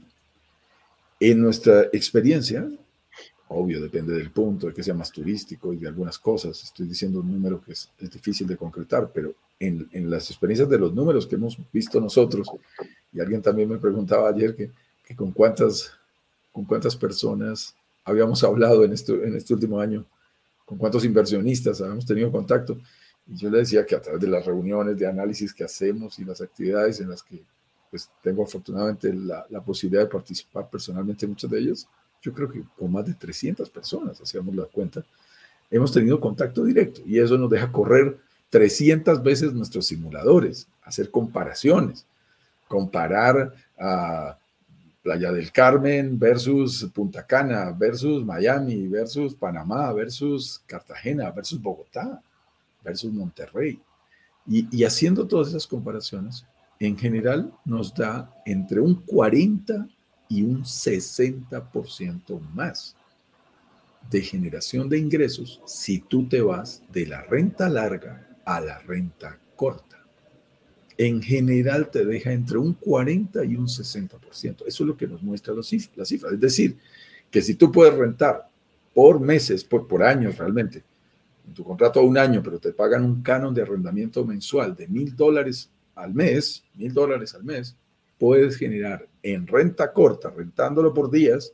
[1.20, 2.68] en nuestra experiencia,
[3.48, 7.20] obvio, depende del punto, de que sea más turístico y de algunas cosas, estoy diciendo
[7.20, 11.36] un número que es, difícil de concretar, pero en, las experiencias de los números que
[11.36, 12.48] hemos visto nosotros,
[13.12, 14.70] y alguien también me preguntaba ayer que,
[15.14, 15.92] con, cuántas,
[16.52, 20.04] con cuántas personas habíamos hablado en este, en este último año,
[20.64, 22.76] con cuántos inversionistas habíamos tenido contacto,
[23.28, 26.24] y yo le decía que a través de las reuniones de análisis que hacemos y
[26.24, 27.42] las actividades en las que
[27.90, 31.88] pues tengo afortunadamente la, la, posibilidad de participar personalmente en muchas de ellas.
[32.22, 35.04] Yo creo que con más de 300 personas, hacíamos la cuenta,
[35.70, 38.18] hemos tenido contacto directo y eso nos deja correr
[38.50, 42.06] 300 veces nuestros simuladores, hacer comparaciones,
[42.68, 44.38] comparar a
[45.02, 52.20] Playa del Carmen versus Punta Cana versus Miami versus Panamá versus Cartagena versus Bogotá
[52.82, 53.80] versus Monterrey.
[54.48, 56.44] Y, haciendo todas esas comparaciones,
[56.78, 59.88] en general nos da entre un 40
[60.28, 62.96] y un 60% más
[64.10, 69.38] de generación de ingresos si tú te vas de la renta larga a la renta
[69.56, 70.04] corta.
[70.98, 74.18] En general te deja entre un 40 y un 60%.
[74.40, 76.30] Eso es lo que nos muestra la cifra.
[76.32, 76.78] Es decir,
[77.30, 78.48] que si tú puedes rentar
[78.94, 80.82] por meses, por, por años realmente,
[81.46, 84.88] en tu contrato a un año, pero te pagan un canon de arrendamiento mensual de
[84.88, 87.76] mil dólares al mes, mil dólares al mes,
[88.18, 91.52] puedes generar en renta corta, rentándolo por días,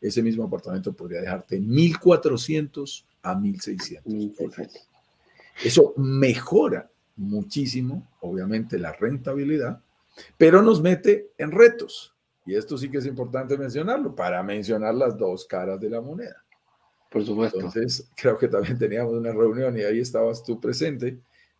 [0.00, 4.70] ese mismo apartamento podría dejarte 1.400 a 1.600
[5.62, 9.80] Eso mejora muchísimo, obviamente, la rentabilidad,
[10.36, 12.12] pero nos mete en retos.
[12.44, 16.44] Y esto sí que es importante mencionarlo para mencionar las dos caras de la moneda.
[17.10, 17.58] Por supuesto.
[17.58, 21.18] Entonces, creo que también teníamos una reunión y ahí estabas tú presente,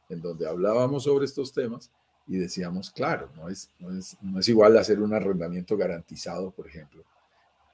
[0.09, 1.91] en donde hablábamos sobre estos temas
[2.27, 6.67] y decíamos, claro, no es, no es, no es igual hacer un arrendamiento garantizado, por
[6.67, 7.05] ejemplo,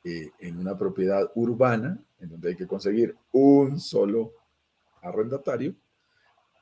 [0.04, 4.32] eh, en una propiedad urbana, en donde hay que conseguir un solo
[5.00, 5.74] arrendatario,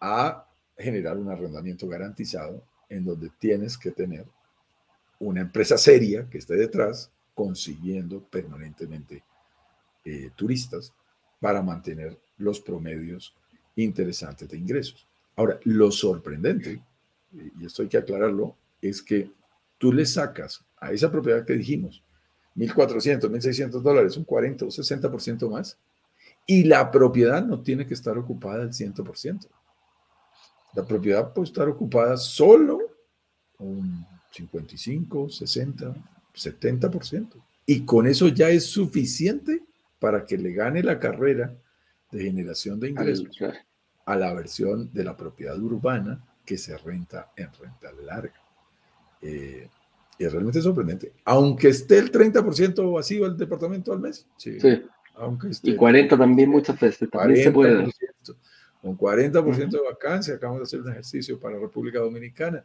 [0.00, 4.26] a generar un arrendamiento garantizado, en donde tienes que tener
[5.18, 9.22] una empresa seria que esté detrás consiguiendo permanentemente
[10.04, 10.92] eh, turistas
[11.40, 13.34] para mantener los promedios
[13.76, 15.06] interesantes de ingresos.
[15.36, 16.82] Ahora, lo sorprendente,
[17.32, 19.30] y esto hay que aclararlo, es que
[19.78, 22.02] tú le sacas a esa propiedad que dijimos
[22.56, 25.78] 1.400, 1.600 dólares, un 40 o 60% más,
[26.46, 29.46] y la propiedad no tiene que estar ocupada al 100%.
[30.74, 32.78] La propiedad puede estar ocupada solo
[33.58, 35.94] un 55, 60,
[36.34, 37.28] 70%.
[37.66, 39.62] Y con eso ya es suficiente
[39.98, 41.54] para que le gane la carrera
[42.10, 43.28] de generación de ingresos
[44.06, 48.34] a la versión de la propiedad urbana que se renta en renta larga.
[49.22, 49.68] Eh,
[50.18, 51.12] es realmente sorprendente.
[51.24, 54.26] Aunque esté el 30% vacío el departamento al mes.
[54.36, 54.58] Sí.
[55.14, 57.08] Aunque esté, y 40 también muchas veces.
[57.08, 57.88] También se puede.
[58.82, 62.64] Con 40% de vacancia, acabamos de hacer un ejercicio para República Dominicana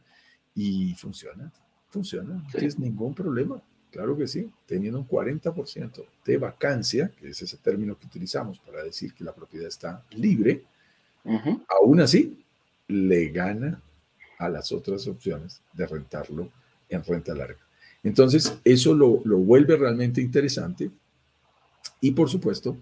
[0.56, 1.54] y funciona,
[1.90, 3.62] funciona, no tienes ningún problema.
[3.92, 8.84] Claro que sí, teniendo un 40% de vacancia, que es ese término que utilizamos para
[8.84, 10.64] decir que la propiedad está libre,
[11.68, 12.45] aún así
[12.88, 13.82] le gana
[14.38, 16.52] a las otras opciones de rentarlo
[16.90, 17.60] en renta larga.
[18.04, 20.92] Entonces, eso lo, lo vuelve realmente interesante
[22.02, 22.78] y, por supuesto,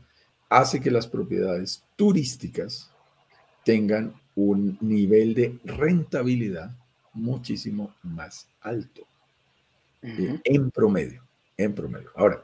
[0.50, 2.92] hace que las propiedades turísticas
[3.63, 6.76] tengan un nivel de rentabilidad
[7.13, 9.04] muchísimo más alto
[10.02, 11.24] eh, en promedio,
[11.58, 12.10] en promedio.
[12.16, 12.44] Ahora,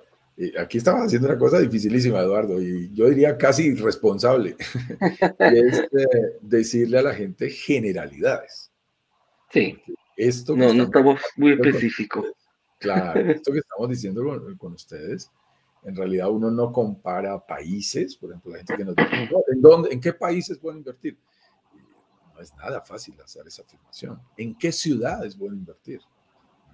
[0.58, 4.56] aquí estaba haciendo una cosa dificilísima, Eduardo, y yo diría casi irresponsable,
[5.40, 8.72] es eh, decirle a la gente generalidades.
[9.52, 9.82] Sí.
[10.16, 12.26] Esto no, no estamos muy específicos.
[12.78, 14.24] Claro, esto que estamos diciendo
[14.58, 15.30] con, ustedes,
[15.84, 19.90] en realidad uno no compara países, por ejemplo, la gente que nos dice, ¿en, dónde,
[19.92, 21.18] ¿en qué países pueden invertir?
[22.34, 24.22] No es nada fácil hacer esa afirmación.
[24.38, 26.00] ¿En qué ciudades pueden invertir?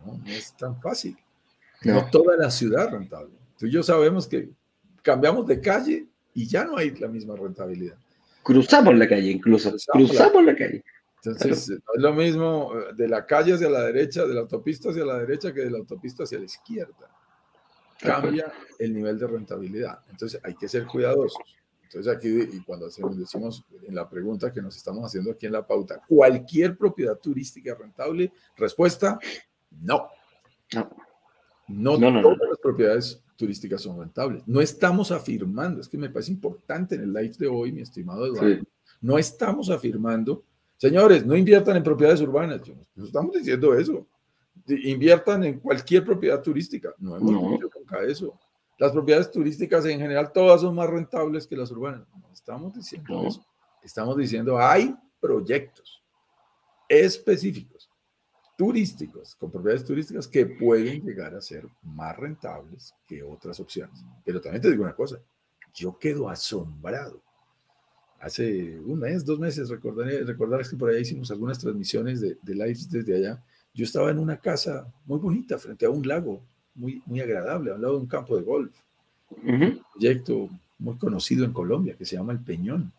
[0.06, 1.18] No, no es tan fácil.
[1.84, 2.08] No.
[2.10, 3.45] toda la ciudad rentable.
[3.58, 4.50] Tú y yo sabemos que
[5.02, 7.98] cambiamos de calle y ya no hay la misma rentabilidad.
[8.44, 9.74] Cruzamos la calle, incluso.
[9.92, 10.84] Cruzamos, la, calle.
[11.24, 14.90] Entonces, no es lo mismo eh, de la calle hacia la derecha, de la autopista
[14.90, 17.10] hacia la derecha, que de la autopista hacia la izquierda.
[18.00, 20.00] Cambia el nivel de rentabilidad.
[20.12, 21.42] Entonces, hay que ser cuidadosos.
[21.84, 25.54] Entonces, aquí, y cuando hacemos, decimos en la pregunta que nos estamos haciendo aquí en
[25.54, 28.32] la pauta, ¿cualquier propiedad turística rentable?
[28.58, 29.18] Respuesta,
[29.82, 30.10] no.
[30.74, 30.90] No,
[31.68, 34.44] no, todas las propiedades turísticas son rentables.
[34.46, 38.26] No estamos afirmando, es que me parece importante en el live de hoy, mi estimado
[38.26, 38.64] Eduardo,
[39.02, 40.44] no estamos afirmando,
[40.78, 42.62] señores, no inviertan en propiedades urbanas,
[42.96, 44.06] no estamos diciendo eso.
[44.68, 46.94] Inviertan en cualquier propiedad turística.
[46.98, 48.40] No hemos dicho nunca eso.
[48.80, 52.08] Las propiedades turísticas en general todas son más rentables que las urbanas.
[52.20, 53.46] No estamos diciendo eso.
[53.84, 56.04] Estamos diciendo hay proyectos
[56.88, 57.75] específicos
[58.58, 64.04] turísticos, con propiedades turísticas que pueden llegar a ser más rentables que otras opciones.
[64.24, 65.20] Pero también te digo una cosa,
[65.74, 67.22] yo quedo asombrado.
[68.20, 72.54] Hace un mes, dos meses, recordaré, recordarás que por allá hicimos algunas transmisiones de, de
[72.54, 73.44] lives desde allá.
[73.74, 76.42] Yo estaba en una casa muy bonita frente a un lago,
[76.74, 78.74] muy, muy agradable, al lado de un campo de golf.
[79.44, 80.50] Un proyecto
[80.80, 82.92] muy conocido en Colombia que se llama El Peñón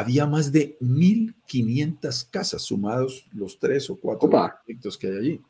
[0.00, 5.40] había más de 1.500 casas sumados los tres o cuatro proyectos que hay allí.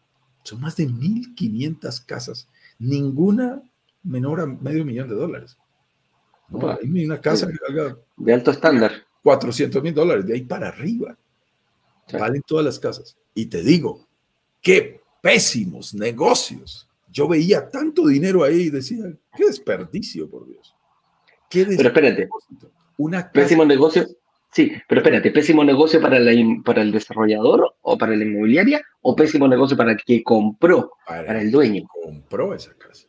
[0.43, 2.49] Son más de 1.500 casas,
[2.79, 3.63] ninguna
[4.03, 5.57] menor a medio millón de dólares.
[6.53, 7.47] hay una casa
[8.17, 8.93] de alto estándar.
[9.23, 11.17] 400 mil dólares, de ahí para arriba.
[12.13, 13.17] Valen todas las casas.
[13.35, 14.09] Y te digo,
[14.61, 16.89] qué pésimos negocios.
[17.13, 19.05] Yo veía tanto dinero ahí y decía,
[19.37, 20.75] qué desperdicio, por Dios.
[21.51, 22.29] pero espérate,
[22.97, 24.07] una pésimo negocio.
[24.53, 26.33] Sí, pero espérate, pésimo negocio para, la,
[26.65, 31.41] para el desarrollador o para la inmobiliaria o pésimo negocio para el que compró, para,
[31.41, 31.87] el dueño.
[32.03, 33.07] Compró esa casa.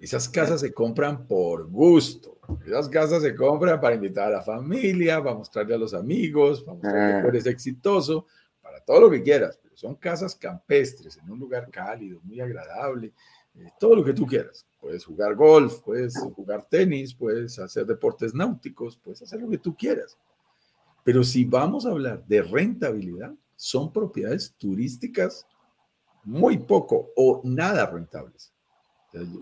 [0.00, 2.38] Esas casas se compran por gusto.
[2.66, 6.74] Esas casas se compran para invitar a la familia, para mostrarle a los amigos, para
[6.74, 7.28] mostrar que ah.
[7.28, 8.26] eres exitoso,
[8.60, 9.60] para todo lo que quieras.
[9.62, 13.12] Pero son casas campestres, en un lugar cálido, muy agradable,
[13.54, 14.66] eh, todo lo que tú quieras.
[14.80, 19.76] Puedes jugar golf, puedes jugar tenis, puedes hacer deportes náuticos, puedes hacer lo que tú
[19.76, 20.18] quieras.
[21.04, 25.46] Pero si vamos a hablar de rentabilidad, son propiedades turísticas
[26.24, 28.52] muy poco o nada rentables.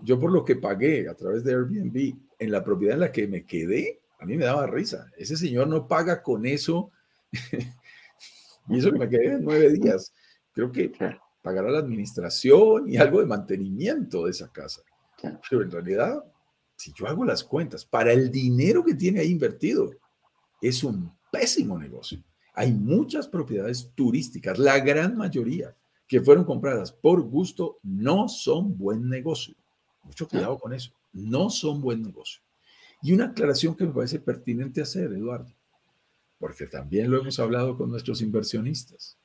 [0.03, 3.27] Yo por lo que pagué a través de Airbnb en la propiedad en la que
[3.27, 5.09] me quedé, a mí me daba risa.
[5.17, 6.91] Ese señor no paga con eso.
[8.67, 10.13] y eso que me quedé nueve días.
[10.53, 10.91] Creo que
[11.41, 14.81] pagará la administración y algo de mantenimiento de esa casa.
[15.49, 16.23] Pero en realidad,
[16.75, 19.91] si yo hago las cuentas, para el dinero que tiene ahí invertido,
[20.61, 22.21] es un pésimo negocio.
[22.53, 25.75] Hay muchas propiedades turísticas, la gran mayoría
[26.07, 29.55] que fueron compradas por gusto, no son buen negocio.
[30.03, 30.91] Mucho cuidado con eso.
[31.13, 32.41] No son buen negocio.
[33.01, 35.53] Y una aclaración que me parece pertinente hacer, Eduardo,
[36.37, 39.17] porque también lo hemos hablado con nuestros inversionistas.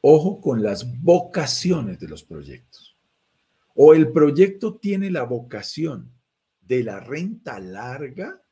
[0.00, 2.96] Ojo con las vocaciones de los proyectos.
[3.76, 6.10] O el proyecto tiene la vocación
[6.60, 8.43] de la renta larga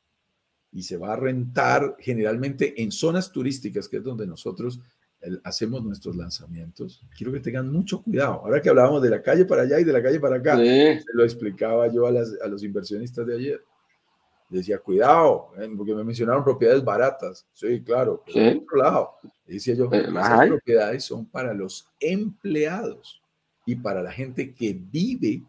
[0.73, 4.79] y se va a rentar generalmente en zonas turísticas, que es donde nosotros
[5.43, 8.41] hacemos nuestros lanzamientos, quiero que tengan mucho cuidado.
[8.43, 11.03] Ahora que hablábamos de la calle para allá y de la calle para acá, se
[11.13, 12.11] lo explicaba yo a,
[12.47, 13.63] los inversionistas de ayer.
[14.49, 17.47] Decía, cuidado, porque me mencionaron propiedades baratas.
[17.53, 19.11] Sí, claro, pero otro lado,
[19.47, 23.21] decía yo, esas propiedades son para los empleados
[23.65, 25.41] y para la gente que vive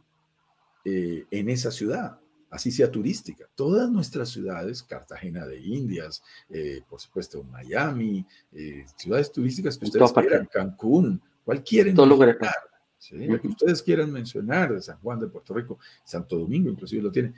[0.85, 2.19] eh, en esa ciudad
[2.55, 3.47] así sea turística.
[3.57, 10.13] Todas nuestras ciudades, Cartagena de Indias, eh, por supuesto Miami, eh, ciudades turísticas que ustedes
[10.13, 12.55] quieran, Cancún, mencionar,
[12.97, 13.17] ¿sí?
[13.41, 17.35] que ustedes quieran mencionar, San Juan de Puerto Rico, Santo Domingo inclusive lo tienen,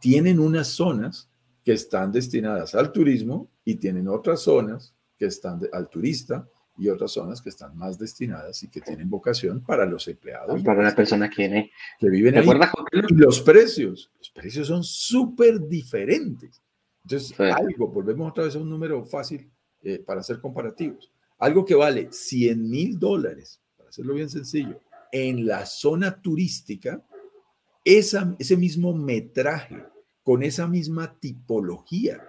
[0.00, 1.28] tienen unas zonas
[1.62, 6.48] que están destinadas al turismo y tienen otras zonas que están al turista
[6.80, 10.62] y otras zonas que están más destinadas y que tienen vocación para los empleados.
[10.62, 12.48] Para las personas que, que viven ahí.
[13.08, 16.62] Y los precios, los precios son súper diferentes.
[17.04, 19.50] Entonces, algo, volvemos otra vez a un número fácil
[19.82, 21.12] eh, para hacer comparativos.
[21.38, 24.80] Algo que vale 100 mil dólares, para hacerlo bien sencillo,
[25.12, 27.04] en la zona turística,
[27.84, 29.84] esa, ese mismo metraje,
[30.22, 32.26] con esa misma tipología,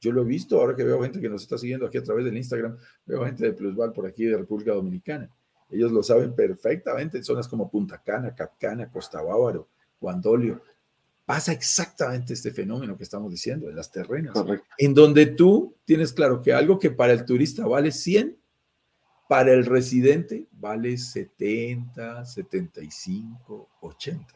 [0.00, 2.24] yo lo he visto ahora que veo gente que nos está siguiendo aquí a través
[2.24, 5.30] del Instagram, veo gente de Plusval por aquí de República Dominicana.
[5.70, 9.68] Ellos lo saben perfectamente en zonas como Punta Cana, Capcana, Costa Bávaro,
[10.00, 10.62] Guandolio.
[11.24, 14.34] Pasa exactamente este fenómeno que estamos diciendo en las terrenas,
[14.78, 18.36] en donde tú tienes claro que algo que para el turista vale 100,
[19.28, 24.26] para el residente vale 70, 75, 80.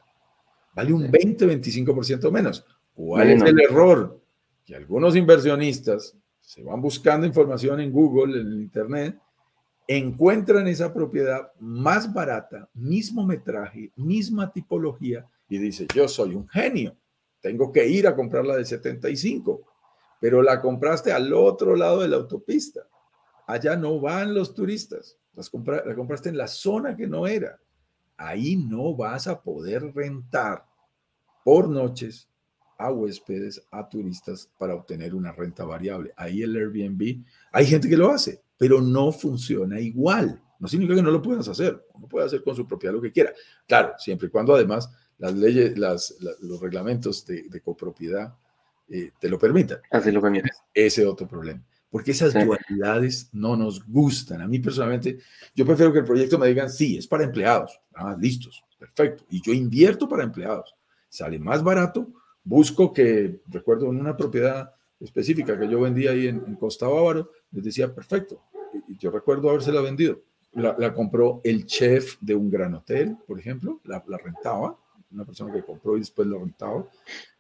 [0.75, 2.65] Vale un 20, 25% menos.
[2.95, 4.21] ¿Cuál es el error?
[4.65, 9.19] Que algunos inversionistas se van buscando información en Google, en Internet,
[9.87, 16.97] encuentran esa propiedad más barata, mismo metraje, misma tipología, y dice, yo soy un genio,
[17.41, 19.62] tengo que ir a comprarla de 75,
[20.21, 22.81] pero la compraste al otro lado de la autopista.
[23.47, 27.59] Allá no van los turistas, la compraste en la zona que no era.
[28.17, 30.65] Ahí no vas a poder rentar
[31.45, 32.31] por noches
[32.79, 36.12] a huéspedes, a turistas para obtener una renta variable.
[36.16, 40.41] Ahí el Airbnb, hay gente que lo hace, pero no funciona igual.
[40.59, 41.85] No significa que no lo puedas hacer.
[41.95, 43.33] Uno puede hacer con su propiedad lo que quiera.
[43.66, 48.35] Claro, siempre y cuando además las leyes, las, los reglamentos de, copropiedad
[48.89, 49.79] eh, te lo permitan.
[49.91, 50.51] Así lo permite.
[50.72, 51.62] Ese otro problema.
[51.91, 54.41] Porque esas dualidades no nos gustan.
[54.41, 55.18] A mí personalmente,
[55.55, 57.81] yo prefiero que el proyecto me digan, sí, es para empleados.
[57.95, 59.25] Ah, listos, perfecto.
[59.31, 60.75] Y yo invierto para empleados.
[61.09, 62.12] Sale más barato,
[62.45, 67.64] busco que, recuerdo en una propiedad específica que yo vendía ahí en, Costa Bávaro, les
[67.64, 68.42] decía, perfecto,
[68.88, 70.20] y yo recuerdo habérsela vendido.
[70.53, 74.78] La, compró el chef de un gran hotel, por ejemplo, la, rentaba,
[75.11, 76.88] una persona que compró y después la rentaba.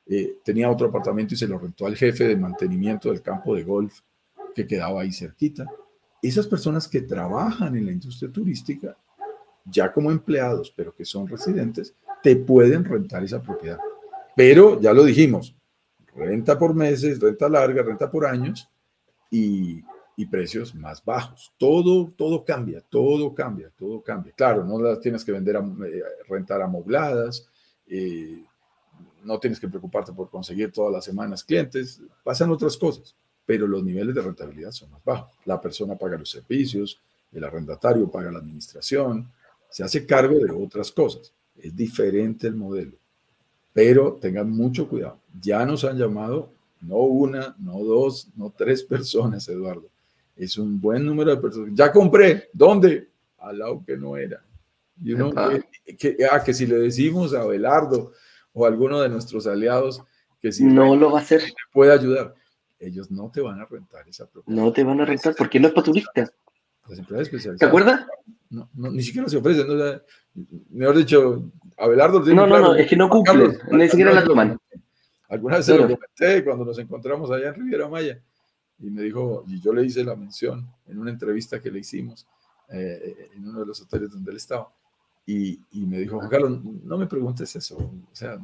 [0.06, 3.62] Eh, tenía otro apartamento y se lo rentó al jefe de mantenimiento del campo de
[3.62, 4.00] golf
[4.54, 5.66] que quedaba ahí cerquita.
[6.20, 8.96] Esas personas que trabajan en la industria turística
[9.64, 13.78] ya como empleados, pero que son residentes, te pueden rentar esa propiedad.
[14.36, 15.54] Pero ya lo dijimos,
[16.14, 18.68] renta por meses, renta larga, renta por años
[19.30, 19.82] y,
[20.30, 21.52] precios más bajos.
[21.58, 24.32] Todo, todo cambia, todo cambia, todo cambia.
[24.32, 27.46] Claro, no las tienes que vender, a, eh, rentar amobladas,
[27.86, 28.42] eh,
[29.22, 33.14] no tienes que preocuparte por conseguir todas las semanas clientes, pasan otras cosas,
[33.44, 35.36] pero los niveles de rentabilidad son más bajos.
[35.44, 37.00] La persona paga los servicios,
[37.32, 39.30] el arrendatario paga la administración,
[39.68, 41.32] se hace cargo de otras cosas.
[41.56, 42.96] Es diferente el modelo.
[43.74, 45.18] Pero tengan mucho cuidado.
[45.38, 46.50] Ya nos han llamado
[46.80, 49.90] no una, no dos, no tres personas, Eduardo.
[50.36, 51.70] Es un buen número de personas.
[51.74, 52.48] Ya compré.
[52.52, 53.10] ¿Dónde?
[53.38, 54.42] Al lado que no era.
[55.02, 55.32] Y uno,
[55.98, 58.12] que, ah, que si le decimos a Abelardo
[58.52, 60.02] o a alguno de nuestros aliados
[60.40, 62.34] que si no lo va a hacer, puede ayudar,
[62.78, 64.62] ellos no te van a rentar esa propiedad.
[64.62, 66.32] No te van a rentar porque no es para turistas.
[66.86, 67.60] Las empresas especializadas.
[67.60, 68.06] ¿Te acuerdas?
[68.50, 69.66] No, ni siquiera se ofrecen.
[69.66, 70.00] ¿no?
[70.70, 72.20] mejor dicho, Abelardo.
[72.20, 74.58] No, no, no, es que no cumple, ni siquiera la toman.
[75.28, 78.20] Alguna vez se lo comenté cuando nos encontramos allá en Riviera Maya
[78.78, 82.26] y me dijo, y yo le hice la mención en una entrevista que le hicimos
[82.70, 84.72] eh, en uno de los hoteles donde él estaba.
[85.26, 87.76] Y, y, me dijo, Juan Carlos, no me preguntes eso.
[87.76, 88.38] O sea,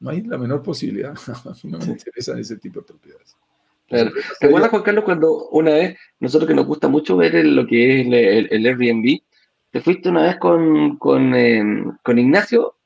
[0.00, 1.14] no hay la menor posibilidad.
[1.64, 3.36] No me interesan ese tipo de propiedades.
[3.86, 4.10] Claro.
[4.40, 8.00] ¿Te acuerdas, Juan Carlos, cuando una vez, nosotros que nos gusta mucho ver lo que
[8.00, 9.20] es el, el Airbnb,
[9.74, 12.76] te fuiste una vez con, con, em, con, Ignacio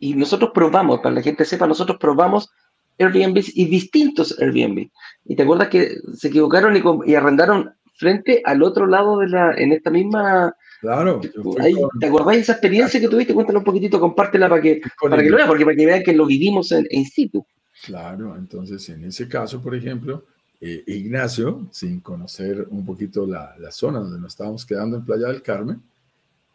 [0.00, 2.50] y nosotros probamos, para que la gente sepa, nosotros probamos
[2.98, 4.90] Airbnb y distintos Airbnb.
[5.24, 9.70] Y te acuerdas que se equivocaron y, arrendaron frente al otro lado de la, en
[9.70, 10.52] esta misma...
[10.80, 11.20] Claro.
[11.20, 13.32] ¿Te acordás de esa experiencia que tuviste?
[13.32, 16.12] Cuéntanos un poquitito, compártela para que, para que lo vean, porque para que vean que
[16.12, 17.46] lo vivimos en, in situ.
[17.84, 20.24] Claro, entonces en ese caso, por ejemplo,
[20.60, 25.28] eh, Ignacio, sin conocer un poquito la, la, zona donde nos estábamos quedando en Playa
[25.28, 25.80] del Carmen,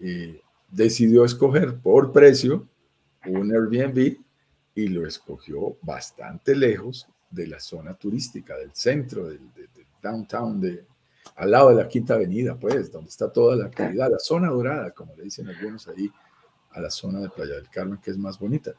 [0.01, 2.67] eh, decidió escoger por precio
[3.27, 4.17] un Airbnb
[4.73, 9.39] y lo escogió bastante lejos de la zona turística, del centro, del,
[10.01, 10.85] downtown, de,
[11.35, 14.91] al lado de la Quinta Avenida, pues, donde está toda la actividad, la zona dorada,
[14.91, 16.09] como le dicen algunos ahí,
[16.71, 18.71] a la zona de Playa del Carmen, que es más bonita.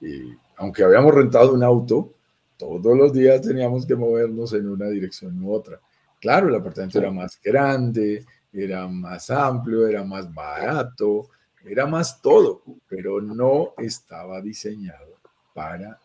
[0.00, 2.14] Y aunque habíamos rentado un auto,
[2.56, 5.80] todos los días teníamos que movernos en una dirección u otra.
[6.20, 11.28] Claro, el apartamento era más grande, era más amplio, era más barato,
[11.64, 15.18] era más todo, pero no estaba diseñado
[15.54, 15.98] para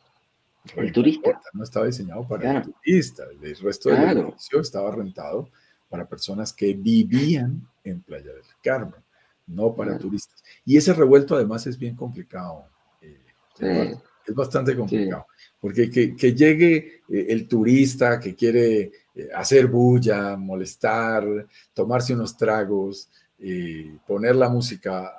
[0.75, 1.41] el turista.
[1.53, 3.23] No estaba diseñado para el turista.
[3.41, 5.49] El resto del edificio estaba rentado
[5.89, 9.01] para personas que vivían en Playa del Carmen,
[9.47, 10.43] no para turistas.
[10.65, 12.65] Y ese revuelto además es bien complicado.
[13.01, 13.95] Eh,
[14.25, 15.25] es bastante complicado.
[15.59, 21.25] Porque que, llegue eh, el turista que quiere eh, hacer bulla, molestar,
[21.73, 23.09] tomarse unos tragos,
[23.39, 25.11] eh, poner la música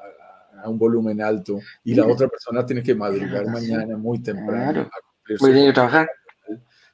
[0.63, 5.73] a, un volumen alto y la otra persona tiene que madrugar mañana muy temprano a,
[5.73, 6.11] trabajar.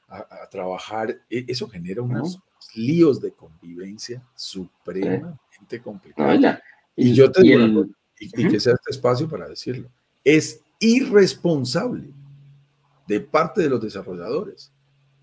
[0.09, 1.18] A, trabajar.
[1.30, 2.38] E, eso genera unos
[2.74, 6.59] líos de convivencia supremamente complicados.
[6.96, 7.86] y, yo te digo,
[8.18, 9.88] y que sea este espacio para decirlo,
[10.22, 12.11] es irresponsable
[13.07, 14.74] de parte de los desarrolladores.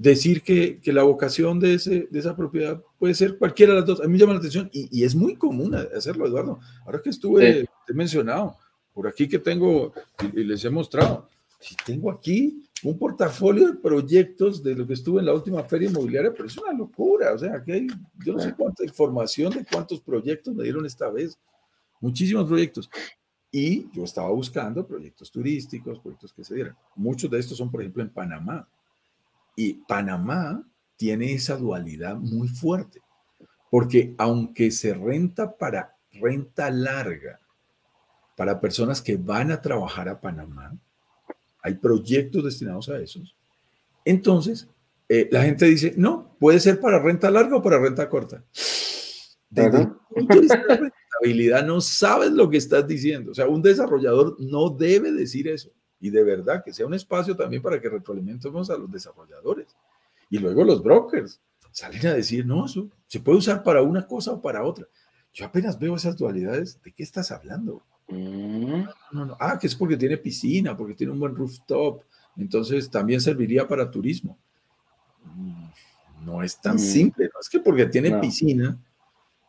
[0.01, 3.87] Decir que, que la vocación de, ese, de esa propiedad puede ser cualquiera de las
[3.87, 4.01] dos.
[4.01, 6.59] A mí me llama la atención y, y es muy común hacerlo, Eduardo.
[6.85, 8.57] Ahora que estuve, te he mencionado,
[8.93, 9.93] por aquí que tengo
[10.33, 11.29] y, les he mostrado,
[11.59, 15.89] si tengo aquí un portafolio de proyectos de lo que estuve en la última feria
[15.89, 17.33] inmobiliaria, pero es una locura.
[17.33, 17.87] O sea, aquí hay,
[18.25, 21.37] yo no sé cuánta información de cuántos proyectos me dieron esta vez.
[21.99, 22.89] Muchísimos proyectos.
[23.51, 26.75] Y yo estaba buscando proyectos turísticos, proyectos que se dieran.
[26.95, 28.67] Muchos de estos son, por ejemplo, en Panamá.
[29.55, 30.63] Y Panamá
[30.95, 33.01] tiene esa dualidad muy fuerte,
[33.69, 37.39] porque aunque se renta para renta larga,
[38.35, 40.75] para personas que van a trabajar a Panamá,
[41.61, 43.35] hay proyectos destinados a esos.
[44.03, 44.67] Entonces,
[45.07, 48.43] eh, la gente dice, no, puede ser para renta larga o para renta corta.
[49.49, 49.89] Desde
[51.21, 53.31] habilidad no sabes lo que estás diciendo.
[53.31, 55.71] O sea, un desarrollador no debe decir eso.
[56.01, 59.75] Y de verdad que sea un espacio también para que retroalimentemos a los desarrolladores.
[60.29, 61.39] Y luego los brokers
[61.71, 64.87] salen a decir, no, eso se puede usar para una cosa o para otra.
[65.33, 66.81] Yo apenas veo esas dualidades.
[66.83, 67.81] ¿De qué estás hablando?
[68.09, 68.83] Mm.
[69.11, 72.03] No, no, Ah, que es porque tiene piscina, porque tiene un buen rooftop.
[72.35, 74.37] Entonces también serviría para turismo.
[75.23, 76.79] Mm, no es tan mm.
[76.79, 77.29] simple.
[77.33, 78.77] No es que porque tiene piscina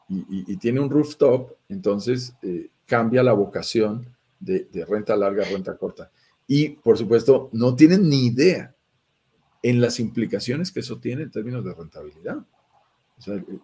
[0.09, 4.07] y, tiene un rooftop, entonces eh, cambia la vocación
[4.39, 6.11] de, renta larga a renta corta.
[6.55, 8.75] Y, por supuesto, no tienen ni idea
[9.63, 12.45] en las implicaciones que eso tiene en términos de rentabilidad.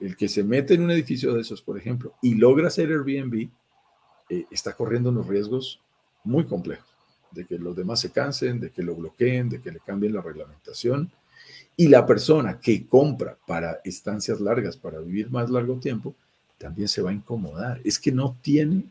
[0.01, 3.51] El, que se mete en un edificio de esos, por ejemplo, y logra hacer Airbnb,
[4.30, 5.82] eh, está corriendo unos riesgos
[6.24, 6.89] muy complejos,
[7.30, 10.22] de que los demás se cansen, de que lo bloqueen, de que le cambien la
[10.22, 11.12] reglamentación.
[11.76, 16.14] Y la persona que compra para estancias largas, para vivir más largo tiempo,
[16.57, 17.82] también se va a incomodar.
[17.84, 18.86] Es que no tiene,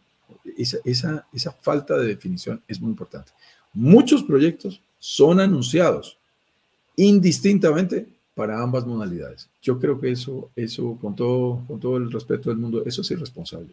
[0.56, 3.32] esa, esa, esa falta de definición es muy importante.
[3.80, 6.17] Muchos proyectos son anunciados
[6.95, 9.47] indistintamente para ambas modalidades.
[9.61, 13.11] Yo creo que eso, eso con, todo, con todo el respeto del mundo, eso es
[13.11, 13.69] irresponsable.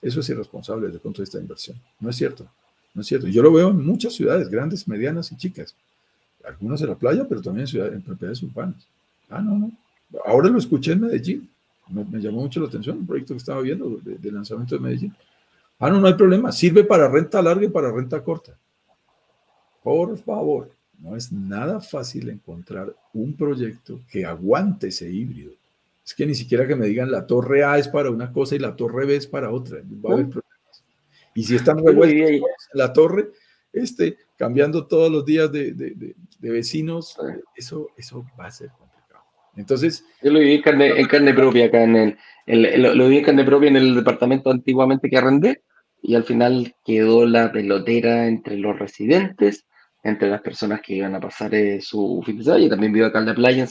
[0.00, 1.78] Eso es irresponsable desde el punto de vista de inversión.
[2.00, 2.46] No es cierto.
[2.94, 3.26] No es cierto.
[3.26, 5.74] Yo lo veo en muchas ciudades, grandes, medianas y chicas.
[6.42, 8.86] Algunas en la playa, pero también en, ciudades, en propiedades urbanas.
[9.28, 9.70] Ah, no, no.
[10.24, 11.50] Ahora lo escuché en Medellín.
[11.90, 15.14] Me, llamó mucho la atención un proyecto que estaba viendo de, lanzamiento de Medellín.
[15.78, 16.50] Ah, no, no hay problema.
[16.52, 18.56] Sirve para renta larga y para renta corta.
[19.82, 25.52] Por favor, no es nada fácil encontrar un proyecto que aguante ese híbrido.
[26.04, 28.58] Es que ni siquiera que me digan la torre A es para una cosa y
[28.58, 29.78] la torre B es para otra.
[30.04, 30.84] Va a haber problemas.
[31.34, 33.30] Y si están revueltos la torre,
[33.72, 36.14] este, cambiando todos los días de, de,
[36.50, 37.16] vecinos,
[37.56, 39.24] eso, eso va a ser complicado.
[39.56, 40.04] Entonces.
[40.22, 43.76] Yo lo viví en carne, propia acá en el, lo viví en carne propia en
[43.76, 45.62] el departamento antiguamente que arrendé
[46.02, 49.66] y al final quedó la pelotera entre los residentes
[50.02, 52.62] entre las personas que iban a pasar eh, su fin de semana.
[52.62, 53.66] Yo también vivo acá en la playa,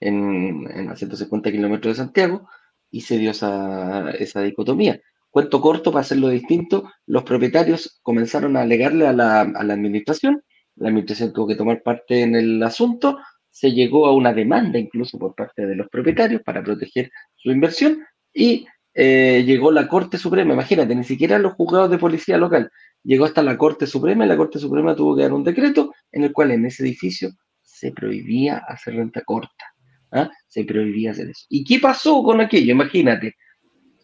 [0.00, 2.48] en, en, a 150 kilómetros de Santiago,
[2.90, 5.00] y se dio esa, esa dicotomía.
[5.30, 10.42] Cuento corto, para hacerlo distinto, los propietarios comenzaron a alegarle a la, a la administración,
[10.76, 13.18] la administración tuvo que tomar parte en el asunto,
[13.50, 18.04] se llegó a una demanda incluso por parte de los propietarios para proteger su inversión
[18.32, 22.70] y eh, llegó la Corte Suprema, imagínate, ni siquiera los juzgados de policía local,
[23.02, 26.24] llegó hasta la Corte Suprema y la Corte Suprema tuvo que dar un decreto en
[26.24, 27.30] el cual en ese edificio
[27.62, 29.64] se prohibía hacer renta corta.
[30.12, 30.30] ¿ah?
[30.46, 31.46] Se prohibía hacer eso.
[31.48, 32.72] ¿Y qué pasó con aquello?
[32.72, 33.36] Imagínate.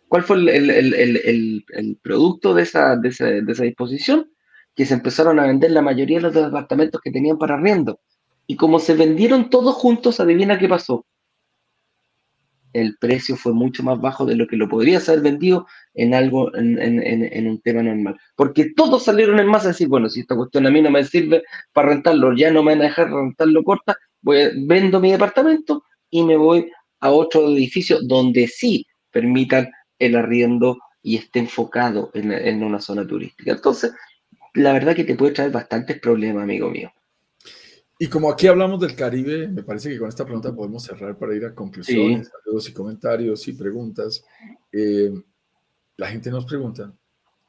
[0.09, 4.31] ¿Cuál fue el, producto de esa, de, esa, disposición?
[4.75, 8.01] Que se empezaron a vender la mayoría de los departamentos que tenían para arriendo.
[8.47, 11.05] Y como se vendieron todos juntos, adivina qué pasó
[12.81, 15.67] el precio fue mucho más bajo de lo que lo podrías haber vendido
[15.97, 18.17] en algo, en, un tema normal.
[18.37, 21.03] Porque todos salieron en masa a decir, bueno, si esta cuestión a mí no me
[21.05, 21.43] sirve
[21.73, 25.85] para rentarlo, ya no me van a dejar rentarlo corta, voy a, vendo mi departamento
[26.11, 26.71] y me voy
[27.01, 33.07] a otro edificio donde sí permitan el arriendo y esté enfocado en, en una zona
[33.07, 33.53] turística.
[33.53, 33.93] Entonces,
[34.53, 36.93] la verdad que te puede traer bastantes problemas, amigo mío.
[37.99, 41.35] Y como aquí hablamos del Caribe, me parece que con esta pregunta podemos cerrar para
[41.35, 44.23] ir a conclusiones, saludos y comentarios y preguntas.
[44.71, 45.11] Eh,
[45.97, 46.93] la gente nos pregunta,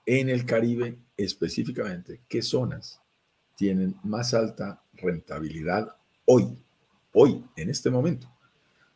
[0.05, 3.01] en el Caribe específicamente, ¿qué zonas
[3.55, 5.95] tienen más alta rentabilidad
[6.25, 6.57] hoy?
[7.11, 8.31] Hoy, en este momento.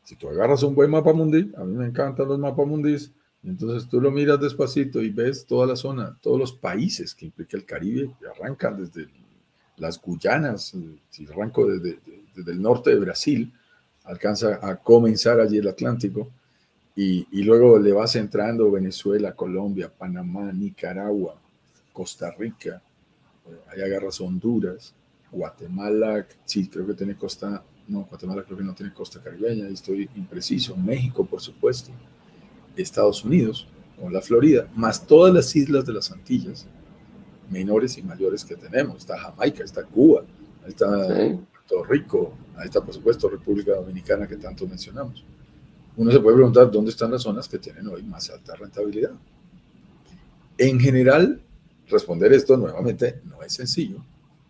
[0.03, 3.11] Si tú agarras un buen mapa mundi, a mí me encantan los mapas mundis,
[3.43, 7.57] entonces tú lo miras despacito y ves toda la zona, todos los países que implica
[7.57, 9.09] el Caribe, que arrancan desde
[9.77, 10.75] las Guyanas,
[11.09, 11.99] si arranco desde,
[12.35, 13.53] el norte de Brasil,
[14.03, 16.31] alcanza a comenzar allí el Atlántico,
[16.95, 21.35] y, luego le vas entrando Venezuela, Colombia, Panamá, Nicaragua,
[21.93, 22.81] Costa Rica,
[23.47, 24.93] eh, ahí agarras Honduras,
[25.31, 30.09] Guatemala, sí, creo que tiene costa, no, Guatemala creo que no tiene costa caribeña, estoy
[30.15, 31.91] impreciso, México, por supuesto,
[32.75, 33.67] Estados Unidos,
[33.99, 36.67] con la Florida, más todas las islas de las Antillas,
[37.49, 38.97] menores y mayores que tenemos.
[38.97, 40.23] Está Jamaica, está Cuba,
[40.65, 45.23] está Puerto Rico, ahí está por supuesto República Dominicana que tanto mencionamos.
[45.97, 49.11] Uno se puede preguntar dónde están las zonas que tienen hoy más alta rentabilidad.
[50.57, 51.41] En general,
[51.87, 54.03] responder esto nuevamente no es sencillo,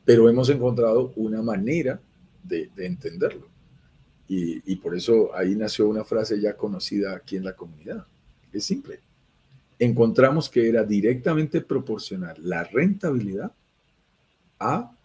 [0.06, 2.00] pero hemos encontrado una manera
[2.44, 3.48] de, entenderlo.
[4.28, 8.06] Y, y por eso ahí nació una frase ya conocida aquí en la comunidad.
[8.52, 9.00] Es simple
[9.82, 13.52] encontramos que era directamente proporcional la rentabilidad
[14.60, 14.96] a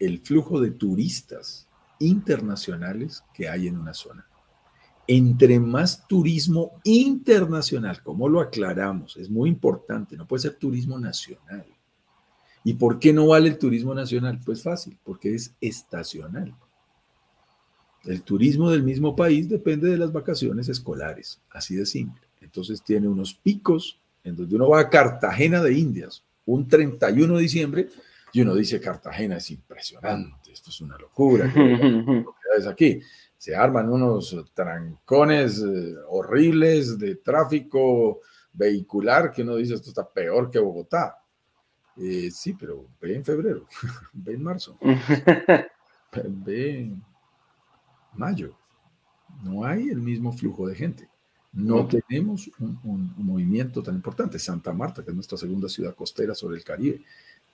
[0.00, 1.68] el flujo de turistas
[2.00, 4.26] internacionales que hay en una zona.
[5.12, 11.66] Entre más turismo internacional, como lo aclaramos, es muy importante, no puede ser turismo nacional.
[12.62, 14.38] ¿Y por qué no vale el turismo nacional?
[14.44, 16.54] Pues fácil, porque es estacional.
[18.04, 22.22] El turismo del mismo país depende de las vacaciones escolares, así de simple.
[22.40, 27.42] Entonces tiene unos picos en donde uno va a Cartagena de Indias un 31 de
[27.42, 27.88] diciembre
[28.32, 31.52] y uno dice Cartagena es impresionante, esto es una locura.
[32.58, 33.00] es aquí?
[33.40, 38.20] Se arman unos trancones eh, horribles de tráfico
[38.52, 41.16] vehicular que uno dice esto está peor que Bogotá.
[41.96, 43.66] Eh, sí, pero ve en febrero,
[44.12, 44.76] ve en marzo,
[46.12, 47.02] ve en
[48.12, 48.54] mayo.
[49.42, 51.08] No hay el mismo flujo de gente.
[51.50, 54.38] No tenemos un, movimiento tan importante.
[54.38, 57.00] Santa Marta, que es nuestra segunda ciudad costera sobre el Caribe,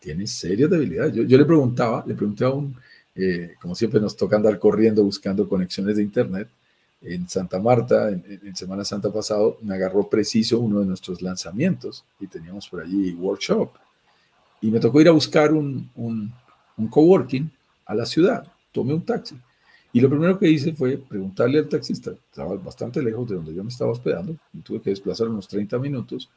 [0.00, 1.14] tiene serias debilidades.
[1.14, 2.76] Yo, le preguntaba, le pregunté a un,
[3.16, 6.48] eh, como siempre nos toca andar corriendo buscando conexiones de Internet,
[7.02, 12.26] en Santa Marta, en, Semana Santa pasado, me agarró preciso uno de nuestros lanzamientos y
[12.26, 13.70] teníamos por allí workshop.
[14.60, 16.32] Y me tocó ir a buscar un, un,
[16.76, 17.50] un coworking
[17.84, 18.46] a la ciudad.
[18.72, 19.36] Tomé un taxi.
[19.92, 23.62] Y lo primero que hice fue preguntarle al taxista, estaba bastante lejos de donde yo
[23.62, 26.28] me estaba hospedando, y tuve que desplazar unos 30 minutos.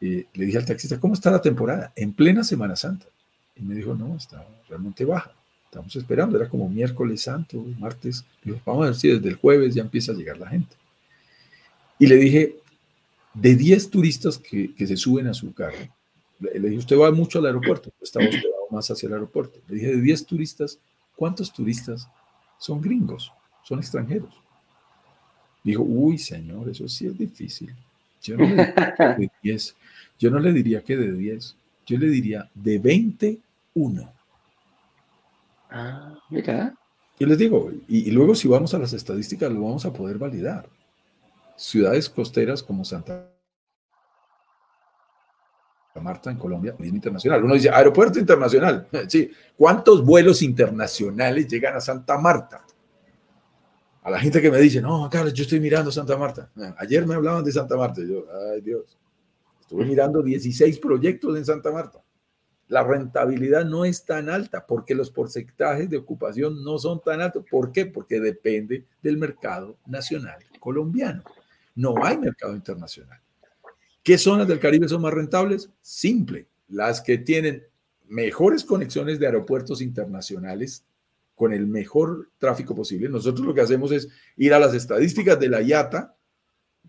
[0.00, 1.92] Y le dije al taxista, ¿cómo está la temporada?
[1.94, 3.06] En plena Semana Santa.
[3.54, 5.32] Y me dijo, no, está realmente baja.
[5.68, 8.24] Estamos esperando, era como miércoles santo, martes.
[8.42, 10.74] Dijo, vamos a ver si desde el jueves ya empieza a llegar la gente.
[11.98, 12.56] Y le dije,
[13.34, 15.76] de 10 turistas que, que se suben a su carro,
[16.40, 19.58] le, dije, usted va mucho al aeropuerto, estaba hospedado más hacia el aeropuerto.
[19.68, 20.78] Le dije, de 10 turistas,
[21.16, 22.08] ¿cuántos turistas
[22.58, 23.32] son gringos?
[23.62, 24.34] Son extranjeros.
[25.62, 27.74] Dijo, uy, señor, eso sí es difícil.
[28.22, 29.76] Yo no le diría que de 10.
[30.18, 31.56] Yo no le diría que de 10.
[31.86, 34.12] Yo le diría de 21.
[35.70, 36.74] Ah, mira.
[37.18, 40.68] Y les digo, y, luego si vamos a las estadísticas lo vamos a poder validar.
[41.56, 43.32] Ciudades costeras como Santa
[46.00, 47.42] Marta en Colombia, internacional.
[47.42, 48.86] Uno dice, aeropuerto internacional.
[49.08, 52.64] Sí, ¿cuántos vuelos internacionales llegan a Santa Marta?
[54.02, 56.50] A la gente que me dice, no, Carlos, yo estoy mirando Santa Marta.
[56.78, 58.00] Ayer me hablaban de Santa Marta.
[58.00, 58.96] yo, ay Dios,
[59.60, 62.00] estuve mirando 16 proyectos en Santa Marta
[62.68, 67.44] la rentabilidad no es tan alta porque los porcentajes de ocupación no son tan altos.
[67.50, 67.86] ¿Por qué?
[67.86, 71.22] Porque depende del mercado nacional colombiano.
[71.74, 73.20] No hay mercado internacional.
[74.02, 75.70] ¿Qué zonas del Caribe son más rentables?
[75.80, 77.64] Simple, las que tienen
[78.06, 80.84] mejores conexiones de aeropuertos internacionales
[81.34, 83.08] con el mejor tráfico posible.
[83.08, 86.16] Nosotros lo que hacemos es ir a las estadísticas de la IATA,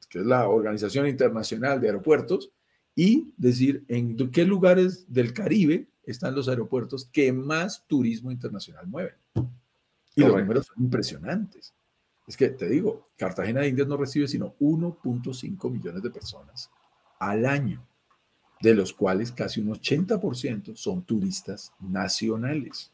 [0.09, 2.51] que es la Organización Internacional de Aeropuertos,
[2.99, 9.15] y decir en qué lugares del Caribe están los aeropuertos que más turismo internacional mueven.
[10.15, 11.73] Y los números son impresionantes.
[12.27, 16.69] Es que te digo, Cartagena de Indias no recibe sino 1.5 millones de personas
[17.21, 17.87] al año,
[18.59, 22.91] de los cuales casi un 80% son turistas nacionales.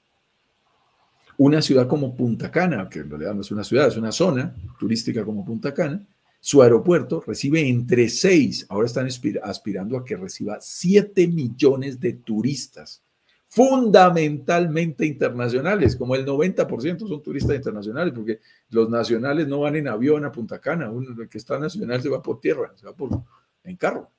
[1.39, 4.55] Una ciudad como Punta Cana, que en realidad no es una ciudad, es una zona
[4.77, 6.05] turística como Punta Cana,
[6.45, 9.07] su aeropuerto recibe entre 6, ahora están
[9.41, 13.01] aspirando a que reciba 7 millones de turistas,
[13.47, 20.23] fundamentalmente internacionales, como el 90% son turistas internacionales, porque los nacionales no van en avión
[20.23, 23.23] a Punta Cana, uno que está nacional se va por tierra, se va por,
[23.63, 24.11] en carro.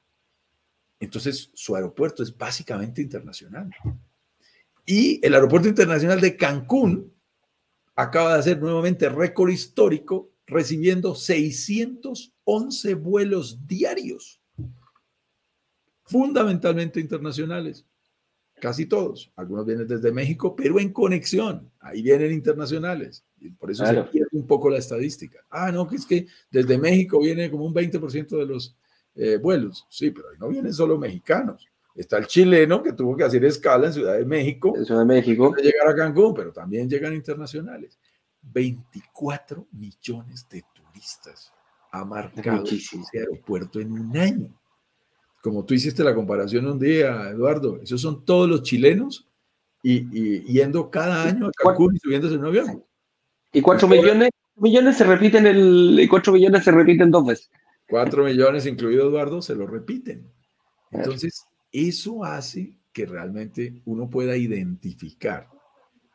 [0.98, 3.70] Entonces, su aeropuerto es básicamente internacional.
[4.84, 7.12] Y el aeropuerto internacional de Cancún
[7.94, 14.40] acaba de hacer nuevamente récord histórico recibiendo 611 vuelos diarios,
[16.04, 17.84] fundamentalmente internacionales,
[18.60, 19.32] casi todos.
[19.36, 21.70] Algunos vienen desde México, pero en conexión.
[21.80, 23.24] Ahí vienen internacionales.
[23.38, 25.40] Y por eso se pierde un poco la estadística.
[25.50, 28.76] Ah, no, que es que desde México viene como un 20% de los
[29.14, 29.86] eh, vuelos.
[29.90, 31.68] Sí, pero ahí no vienen solo mexicanos.
[31.94, 34.74] Está el chileno que tuvo que hacer escala en Ciudad de México.
[34.76, 35.50] En Ciudad de México.
[35.50, 37.98] Para llegar a Cancún, pero también llegan internacionales.
[38.56, 41.52] 24 millones de turistas
[41.92, 44.48] ha marcado ese aeropuerto en un año.
[45.42, 49.28] Como tú hiciste la comparación un día, Eduardo, esos son todos los chilenos
[49.82, 52.84] y, yendo cada año a Cancún y subiéndose en un avión.
[53.52, 57.50] Y 4 millones, millones se repiten el, y 4 millones se repiten dos veces.
[57.90, 60.32] 4 millones, incluido Eduardo, se lo repiten.
[60.90, 65.50] Entonces, eso hace que realmente uno pueda identificar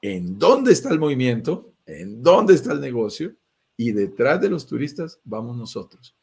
[0.01, 3.35] en dónde está el movimiento, en dónde está el negocio
[3.77, 6.15] y detrás de los turistas vamos nosotros.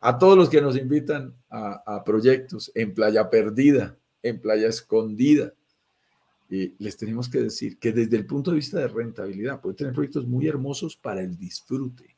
[0.00, 5.52] A todos los que nos invitan a, proyectos en Playa Perdida, en Playa Escondida,
[6.48, 9.94] y les tenemos que decir que desde el punto de vista de rentabilidad puede tener
[9.94, 12.14] proyectos muy hermosos para el disfrute.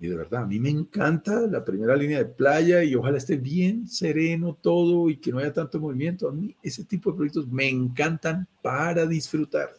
[0.00, 3.36] Y de verdad, a mí me encanta la primera línea de playa y ojalá esté
[3.36, 6.28] bien sereno todo y que no haya tanto movimiento.
[6.28, 9.72] A mí ese tipo de proyectos me encantan para disfrutar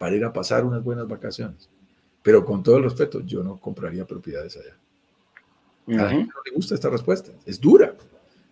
[0.00, 1.68] para ir a pasar unas buenas vacaciones.
[2.22, 4.74] Pero con todo el respeto, yo no compraría propiedades allá.
[5.88, 7.94] A la gente no le gusta esta respuesta, es dura.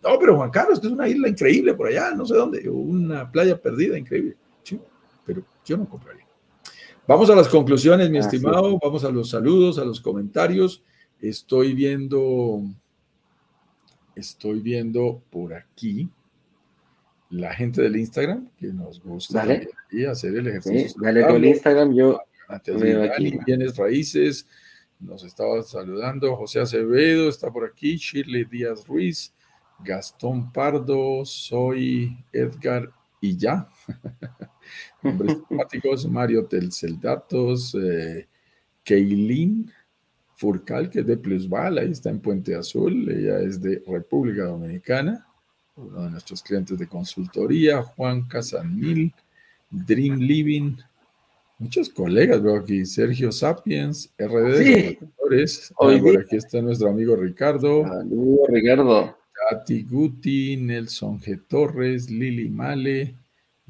[0.02, 3.32] No, pero Juan Carlos, que es una isla increíble por allá, no sé dónde, una
[3.32, 4.36] playa perdida increíble.
[4.62, 4.78] Sí,
[5.24, 6.26] pero yo no compraría.
[7.06, 8.78] Vamos a las conclusiones, mi estimado.
[8.78, 10.82] Vamos a los saludos, a los comentarios.
[11.18, 12.60] Estoy viendo,
[14.14, 16.10] estoy viendo por aquí
[17.30, 19.46] la gente del Instagram que nos gusta
[19.90, 21.00] y hacer el ejercicio.
[21.02, 22.20] dale el Instagram, yo
[23.46, 24.46] bienes raíces,
[25.00, 26.34] nos estaba saludando.
[26.36, 27.96] José Acevedo está por aquí.
[27.96, 29.32] Shirley Díaz Ruiz.
[29.84, 31.24] Gastón Pardo.
[31.24, 33.68] Soy Edgar y ya.
[35.02, 36.08] Nombres temáticos.
[36.08, 37.76] Mario Telceldatos.
[37.80, 38.26] Eh,
[38.82, 39.70] Keilin
[40.34, 41.78] Furcal, que es de Plusval.
[41.78, 43.08] Ahí está en Puente Azul.
[43.10, 45.27] Ella es de República Dominicana.
[45.78, 47.82] Uno de nuestros clientes de consultoría.
[47.82, 49.14] Juan Casanil.
[49.70, 50.76] Dream Living
[51.58, 54.98] muchos colegas, veo aquí, Sergio Sapiens, RD sí.
[55.76, 57.82] Hoy por aquí está nuestro amigo Ricardo.
[57.82, 59.18] Saludos, Ricardo.
[59.50, 61.40] Katy Guti, Nelson G.
[61.46, 63.14] Torres, Lili Male,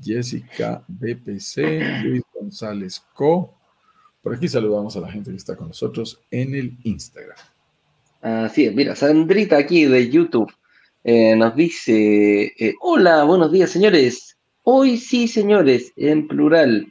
[0.00, 3.54] Jessica BPC, Luis González Co.
[4.22, 7.36] Por aquí saludamos a la gente que está con nosotros en el Instagram.
[8.20, 10.50] Así es, mira, Sandrita aquí de YouTube
[11.04, 14.36] eh, nos dice, eh, hola, buenos días señores.
[14.62, 16.88] Hoy sí, señores, en plural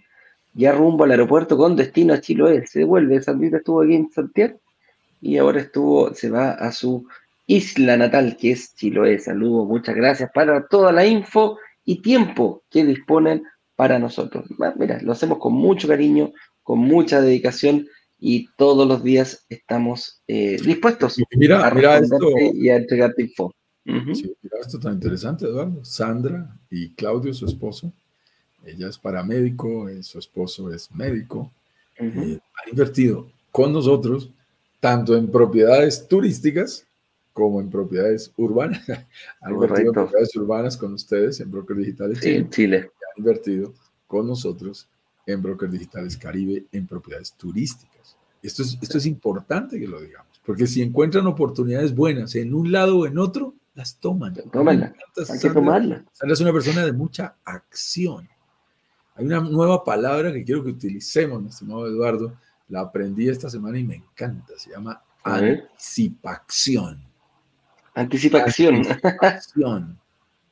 [0.53, 2.66] ya rumbo al aeropuerto con destino a Chiloé.
[2.66, 4.60] Se devuelve, Sandrita estuvo aquí en Santiago
[5.22, 7.05] y ahora estuvo, se va a su
[7.45, 9.20] isla natal, que es Chiloé.
[9.20, 13.43] Saludos, muchas gracias para toda la info y tiempo que disponen
[13.76, 14.45] para nosotros.
[14.78, 16.32] Mira, lo hacemos con mucho cariño,
[16.64, 17.88] con mucha dedicación
[18.20, 22.18] y todos los días estamos eh, dispuestos mira, a mira esto,
[22.53, 23.53] y a entregarte info.
[23.88, 25.83] Mira esto tan interesante, Eduardo.
[25.83, 27.91] Sandra y Claudio, su esposo,
[28.65, 31.51] ella es paramédico, eh, su esposo es médico,
[31.97, 34.29] eh, ha invertido con nosotros
[34.79, 36.85] tanto en propiedades turísticas
[37.33, 38.81] como en propiedades urbanas.
[39.41, 42.91] ha invertido en propiedades urbanas con ustedes en Brokers Digitales sí, en Chile.
[43.15, 43.73] ha invertido
[44.05, 44.88] con nosotros
[45.25, 48.17] en Brokers Digitales Caribe en propiedades turísticas.
[48.41, 52.71] Esto es, esto es importante que lo digamos, porque si encuentran oportunidades buenas en un
[52.71, 54.34] lado o en otro, las toman.
[54.51, 54.93] Tómanla.
[55.30, 56.03] Hay que tomarla.
[56.11, 58.28] Sandra es una persona de mucha acción.
[59.15, 62.34] Hay una nueva palabra que quiero que utilicemos, mi estimado Eduardo.
[62.69, 64.53] La aprendí esta semana y me encanta.
[64.57, 67.03] Se llama anticipación.
[67.93, 68.75] Anticipación.
[68.75, 69.99] Anticipación.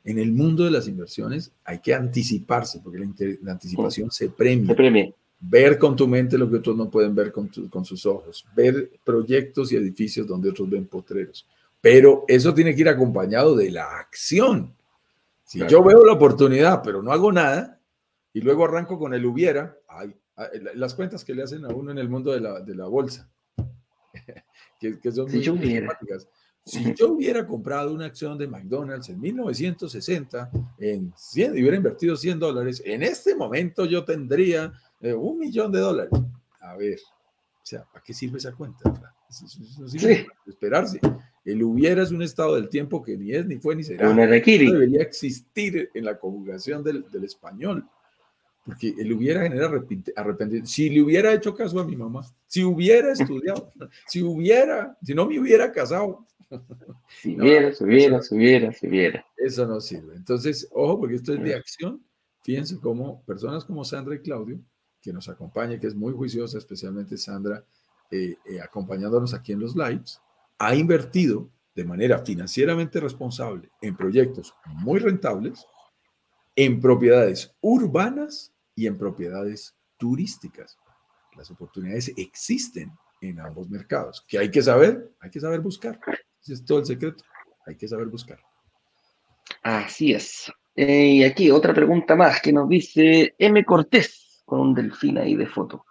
[0.07, 2.99] En el mundo de las inversiones hay que anticiparse, porque
[3.41, 4.67] la, anticipación se premia.
[4.67, 5.11] Se premia.
[5.39, 8.45] Ver con tu mente lo que otros no pueden ver con, con sus ojos.
[8.55, 11.47] Ver proyectos y edificios donde otros ven potreros.
[11.85, 14.75] Pero eso tiene que ir acompañado de la acción.
[15.43, 17.79] Si yo veo la oportunidad, pero no hago nada,
[18.33, 20.15] y luego arranco con el hubiera, ay,
[20.73, 23.29] las cuentas que le hacen a uno en el mundo de la, de la bolsa,
[24.79, 25.55] que, que, son si muy yo
[26.63, 32.15] Si yo hubiera comprado una acción de McDonald's en 1960 en 100, y hubiera invertido
[32.15, 36.19] 100 dólares, en este momento yo tendría eh, un millón de dólares.
[36.61, 39.14] A ver, o sea, ¿para qué sirve esa cuenta?
[40.47, 40.99] Esperarse.
[41.43, 44.13] El hubiera es un estado del tiempo que ni es, ni fue, ni será.
[44.13, 47.87] No debería existir en la conjugación del, del español
[48.65, 50.67] porque él hubiera generado arrepentimiento.
[50.67, 53.71] Si le hubiera hecho caso a mi mamá, si hubiera estudiado,
[54.07, 56.25] si hubiera, si no me hubiera casado.
[57.21, 59.25] Si hubiera, si hubiera, si hubiera, si hubiera.
[59.35, 60.15] Eso no sirve.
[60.15, 62.03] Entonces, ojo, porque esto es de acción.
[62.43, 64.59] Fíjense cómo personas como Sandra y Claudio,
[65.01, 67.63] que nos acompaña, que es muy juiciosa, especialmente Sandra,
[68.11, 70.21] eh, eh, acompañándonos aquí en los lives,
[70.57, 75.65] ha invertido de manera financieramente responsable en proyectos muy rentables,
[76.55, 80.77] en propiedades urbanas y en propiedades turísticas.
[81.35, 82.91] Las oportunidades existen
[83.21, 84.23] en ambos mercados.
[84.27, 85.11] ¿Qué hay que saber?
[85.19, 85.99] Hay que saber buscar.
[86.41, 87.23] Ese es todo el secreto.
[87.65, 88.39] Hay que saber buscar.
[89.63, 90.51] Así es.
[90.75, 93.63] Eh, y aquí otra pregunta más que nos dice M.
[93.65, 95.85] Cortés, con un delfín ahí de foto.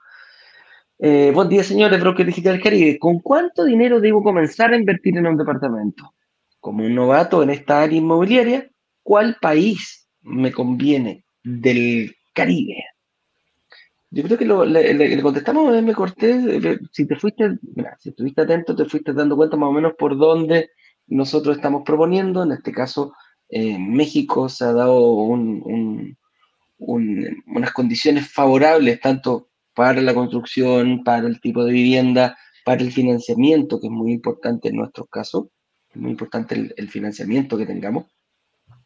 [1.06, 2.98] Eh, buen día, señores, Broker Digital Caribe.
[2.98, 6.14] ¿Con cuánto dinero debo comenzar a invertir en un departamento?
[6.60, 8.70] Como un novato en esta área inmobiliaria,
[9.02, 12.86] ¿cuál país me conviene del Caribe.
[14.12, 17.58] Yo creo que le, contestamos, me corté, si te fuiste,
[17.98, 20.70] si estuviste atento, te fuiste dando cuenta más o menos por dónde
[21.06, 22.44] nosotros estamos proponiendo.
[22.44, 23.12] En este caso,
[23.50, 25.00] eh, México se ha dado
[26.78, 33.80] unas condiciones favorables tanto para la construcción, para el tipo de vivienda, para el financiamiento,
[33.80, 35.50] que es muy importante en nuestro caso,
[35.90, 38.06] es muy importante el financiamiento que tengamos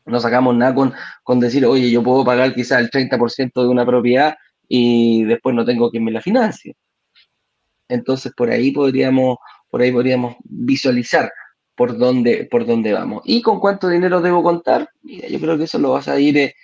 [0.09, 0.75] no sacamos nada
[1.23, 4.37] con, decir, oye, yo puedo pagar quizás el 30% de una propiedad
[4.69, 6.77] y después no tengo quien me la financie.
[7.89, 9.37] Entonces, por ahí podríamos,
[9.71, 11.31] por ahí podríamos visualizar
[11.75, 13.23] por dónde, por dónde vamos.
[13.25, 14.91] ¿Y con cuánto dinero debo contar?
[15.03, 16.55] Mira, yo creo que eso lo vas a ir eh,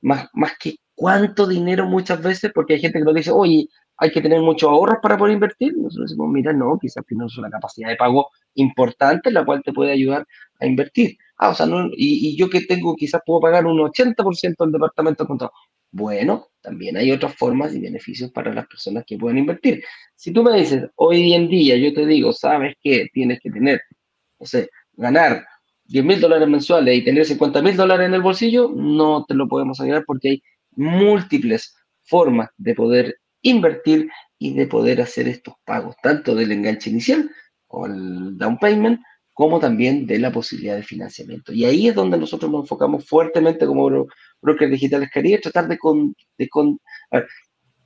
[0.00, 4.12] más, más que cuánto dinero muchas veces, porque hay gente que nos dice, oye, hay
[4.12, 5.76] que tener muchos ahorros para poder invertir.
[5.76, 9.90] Nosotros decimos, mira, no, quizás tienes una capacidad de pago importante, la cual te puede
[9.90, 10.24] ayudar
[10.60, 11.16] a invertir.
[11.38, 15.26] Ah, o sea, no, y, yo que tengo, quizás puedo pagar un 80% del departamento
[15.26, 15.50] contado.
[15.90, 19.82] Bueno, también hay otras formas y beneficios para las personas que pueden invertir.
[20.14, 23.08] Si tú me dices, hoy en día yo te digo, ¿sabes qué?
[23.12, 23.80] Tienes que tener,
[24.38, 25.44] no sé, ganar
[25.86, 29.48] 10 mil dólares mensuales y tener 50 mil dólares en el bolsillo, no te lo
[29.48, 30.42] podemos ayudar porque hay
[30.76, 37.30] múltiples formas de poder invertir y de poder hacer estos pagos, tanto del enganche inicial
[37.68, 39.00] o el down payment,
[39.34, 41.52] como también de la posibilidad de financiamiento.
[41.52, 44.06] Y ahí es donde nosotros nos enfocamos fuertemente como
[44.40, 46.78] brokers digitales Caribe, tratar de, con, de con,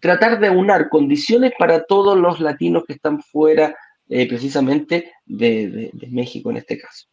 [0.00, 3.74] tratar de unar condiciones para todos los latinos que están fuera
[4.08, 7.06] eh, precisamente de, México en este caso.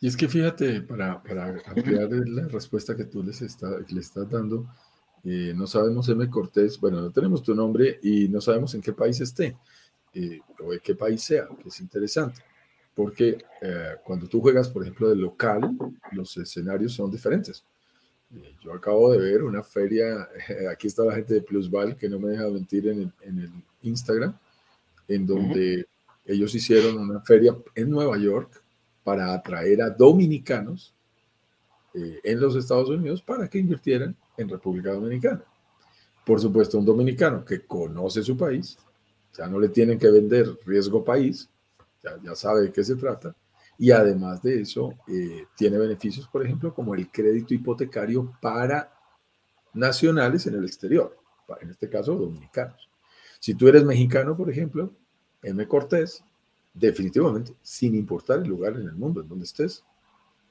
[0.00, 4.30] Y es que fíjate, para, para ampliar la respuesta que tú les está, le estás
[4.30, 4.66] dando,
[5.24, 6.28] eh, no sabemos, M.
[6.30, 9.56] Cortés, bueno, no tenemos tu nombre y no sabemos en qué país esté
[10.14, 12.40] eh, o en qué país sea, que es interesante,
[12.94, 15.76] porque eh, cuando tú juegas, por ejemplo, de local,
[16.12, 17.64] los escenarios son diferentes.
[18.62, 20.28] yo acabo de ver una feria,
[20.72, 23.50] aquí está la gente de Plusval, que no me deja mentir en el, en el
[23.82, 24.36] Instagram,
[25.08, 25.86] en donde
[26.24, 28.62] ellos hicieron una feria en Nueva York
[29.02, 30.94] para atraer a dominicanos
[31.94, 35.44] en los Estados Unidos para que invirtieran en República Dominicana.
[36.24, 38.78] Por supuesto, un dominicano que conoce su país,
[39.36, 41.48] ya no le tienen que vender riesgo país,
[42.02, 43.34] ya, sabe de qué se trata,
[43.76, 48.92] y además de eso, eh, tiene beneficios, por ejemplo, como el crédito hipotecario para
[49.74, 51.16] nacionales en el exterior,
[51.60, 52.88] en este caso dominicanos.
[53.38, 54.92] Si tú eres mexicano, por ejemplo,
[55.42, 55.66] M.
[55.68, 56.24] Cortés,
[56.74, 59.84] definitivamente, sin importar el lugar en el mundo en donde estés,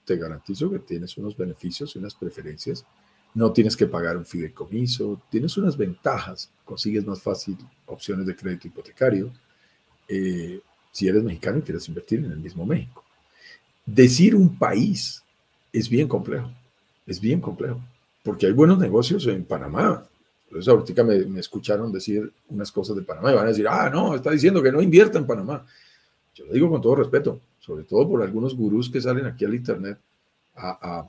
[0.06, 2.86] te garantizo que tienes unos beneficios y unas preferencias
[3.38, 8.68] no tienes que pagar un fideicomiso, tienes unas ventajas, consigues más fácil opciones de crédito
[8.68, 9.32] hipotecario
[10.08, 10.60] eh,
[10.92, 13.04] si eres mexicano y quieres invertir en el mismo México.
[13.86, 15.24] Decir un país
[15.72, 16.50] es bien complejo,
[17.06, 17.80] es bien complejo,
[18.24, 20.04] porque hay buenos negocios en Panamá.
[20.46, 24.16] Entonces ahorita me, escucharon decir unas cosas de Panamá y van a decir, ah, no,
[24.16, 25.64] está diciendo que no invierta en Panamá.
[26.34, 29.54] Yo lo digo con todo respeto, sobre todo por algunos gurús que salen aquí al
[29.54, 30.00] Internet
[30.56, 31.08] a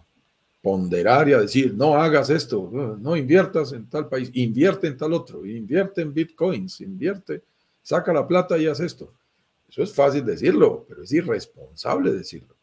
[0.62, 5.12] ponderar y a decir, no hagas esto, no inviertas en tal país, invierte en tal
[5.12, 7.44] otro, invierte en bitcoins, invierte,
[7.82, 9.12] saca la plata y haz esto.
[9.68, 12.56] Eso es fácil decirlo, pero es irresponsable decirlo.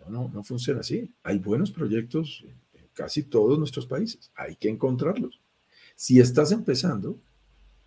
[0.00, 1.10] No, no, no funciona así.
[1.22, 4.30] Hay buenos proyectos en, casi todos nuestros países.
[4.34, 5.40] Hay que encontrarlos.
[5.94, 7.18] Si estás empezando,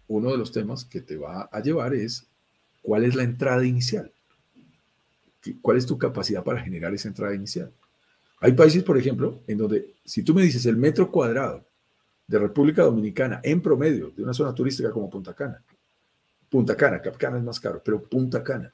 [0.08, 2.28] uno de los temas que te va a llevar es
[2.82, 4.12] cuál es la entrada inicial.
[5.62, 7.72] ¿Cuál es tu capacidad para generar esa entrada inicial?
[8.44, 11.66] Hay países, por ejemplo, en donde si tú me dices el metro cuadrado
[12.28, 15.64] de República Dominicana en promedio de una zona turística como Punta Cana,
[16.50, 18.74] Punta Cana, Capcana es más caro, pero Punta Cana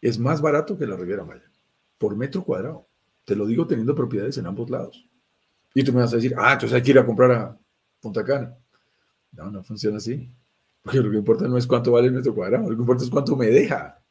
[0.00, 1.48] es más barato que la Riviera Maya,
[1.96, 2.88] por metro cuadrado.
[3.24, 5.08] Te lo digo teniendo propiedades en ambos lados.
[5.72, 7.56] Y tú me vas a decir, ah, entonces hay que ir a comprar a
[8.00, 8.52] Punta Cana.
[9.30, 10.28] No, no funciona así.
[10.82, 13.10] Porque lo que importa no es cuánto vale el metro cuadrado, lo que importa es
[13.10, 14.02] cuánto me deja.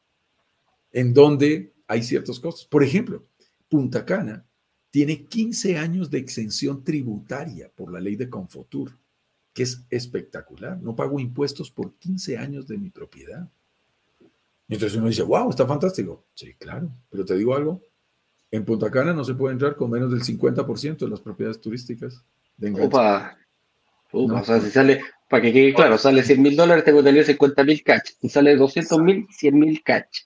[0.93, 2.65] En donde hay ciertos costos.
[2.65, 3.21] Por ejemplo,
[3.75, 4.45] Punta Cana
[4.89, 8.97] tiene 15 años de exención tributaria por la ley de Confotur,
[9.51, 10.81] que es espectacular.
[10.81, 13.49] No pago impuestos por 15 años de mi propiedad.
[14.69, 16.23] Entonces uno dice, wow, está fantástico.
[16.33, 17.81] Sí, claro, pero te digo algo,
[18.49, 22.23] en Punta Cana no se puede entrar con menos del 50% de las propiedades turísticas.
[22.55, 23.37] De Opa,
[24.13, 27.09] Opa o sea, si sale, para que quede claro, sale 100 mil dólares, tengo que
[27.09, 28.11] tener 50 mil catch.
[28.21, 30.19] Si sale 200 mil, 100 mil catch.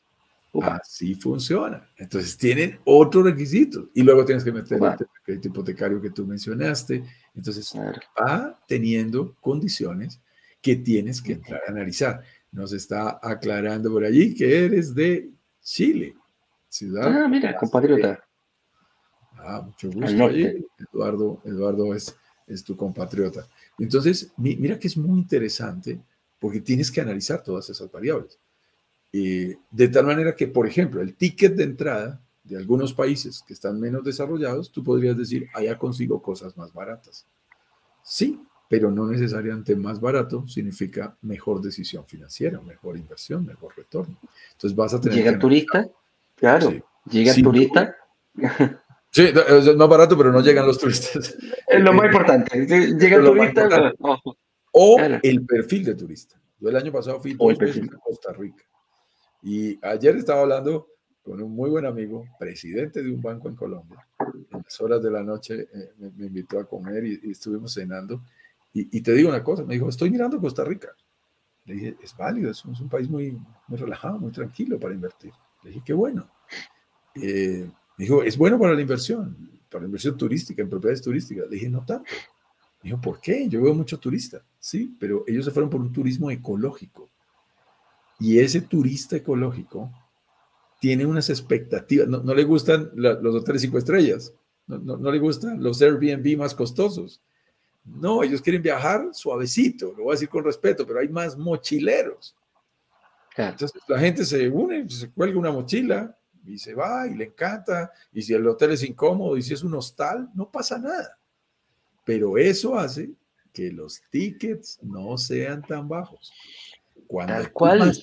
[0.62, 1.88] Así funciona.
[1.97, 7.04] Entonces tienen otro requisito y luego tienes que meter el crédito hipotecario que tú mencionaste.
[7.36, 7.72] Entonces
[8.20, 10.20] va teniendo condiciones
[10.62, 12.24] que tienes que entrar a analizar.
[12.52, 15.30] Nos está aclarando por allí que eres de
[15.62, 16.16] Chile,
[16.68, 17.24] ciudad.
[17.24, 18.24] Ah, mira, compatriota.
[19.38, 20.30] Ah, mucho gusto.
[20.91, 22.16] Eduardo, Eduardo es,
[22.47, 23.47] es tu compatriota.
[23.78, 26.02] Entonces, mira que es muy interesante
[26.39, 28.39] porque tienes que analizar todas esas variables.
[29.12, 33.53] Eh, de tal manera que, por ejemplo, el ticket de entrada de algunos países que
[33.53, 37.26] están menos desarrollados, tú podrías decir, allá consigo cosas más baratas.
[38.03, 44.18] Sí, pero no necesariamente más barato significa mejor decisión financiera, mejor inversión, mejor retorno.
[44.51, 45.18] Entonces vas a tener...
[45.18, 45.88] ¿Llega el turista?
[46.36, 46.74] Claro.
[47.10, 47.95] ¿Llega el turista?
[49.12, 51.36] Sí, es más barato, pero no llegan los turistas.
[51.68, 52.66] Es lo más importante.
[52.66, 53.93] Llega el turista.
[54.72, 56.39] O el perfil de turista.
[56.60, 58.69] Yo el año pasado fui dos veces a Costa Rica
[59.42, 60.88] y ayer estaba hablando
[61.22, 64.06] con un muy buen amigo, presidente de un banco en Colombia.
[64.52, 68.24] En las horas de la noche eh, me, invitó a comer y, estuvimos cenando.
[68.74, 70.90] Y, te digo una cosa, me dijo, estoy mirando Costa Rica.
[71.66, 73.38] Le dije, es válido, es, un país muy,
[73.68, 75.32] muy relajado, muy tranquilo para invertir.
[75.64, 76.30] Le dije, qué bueno.
[77.16, 81.46] Eh, me dijo, es bueno para la inversión, para la inversión turística, en propiedades turísticas.
[81.50, 82.12] Le dije, no tanto.
[82.82, 83.48] Dijo, ¿por qué?
[83.50, 84.42] Yo veo mucho turista.
[84.58, 87.10] Sí, pero ellos se fueron por un turismo ecológico.
[88.20, 89.92] Y ese turista ecológico
[90.80, 92.08] tiene unas expectativas.
[92.08, 94.34] No, le gustan los hoteles cinco estrellas.
[94.68, 97.22] No, no, le gustan los Airbnb más costosos.
[97.86, 102.36] No, ellos quieren viajar suavecito, lo voy a decir con respeto, pero hay más mochileros.
[103.36, 106.16] Entonces la gente se une, se cuelga una mochila
[106.46, 107.92] y se va y le encanta.
[108.12, 111.18] Y si el hotel es incómodo y si es un hostal, no pasa nada.
[112.04, 113.12] Pero eso hace
[113.54, 116.32] que los tickets no sean tan bajos.
[117.08, 117.97] Cuando Tal cual.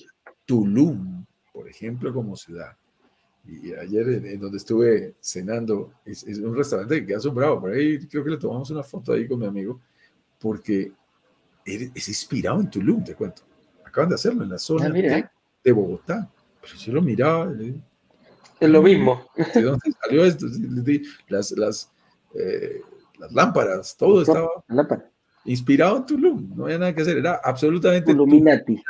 [0.45, 2.77] Tulum, por ejemplo, como ciudad,
[3.47, 7.61] y ayer en, donde estuve cenando, es, un restaurante que queda asombrado.
[7.61, 9.79] Por ahí creo que le tomamos una foto ahí con mi amigo,
[10.39, 10.91] porque
[11.65, 13.43] es inspirado en Tulum, te cuento.
[13.85, 15.31] Acaban de hacerlo en la zona ah,
[15.63, 16.29] de, Bogotá.
[16.61, 17.53] Pero yo lo miraba.
[18.59, 19.25] Es lo mismo.
[19.53, 20.45] ¿De dónde salió esto?
[21.29, 21.91] Las, las,
[22.35, 22.81] eh,
[23.17, 24.49] las lámparas, todo estaba
[25.47, 26.55] inspirado en Tulum.
[26.55, 27.17] No había nada que hacer.
[27.17, 28.81] Era absolutamente Illuminati.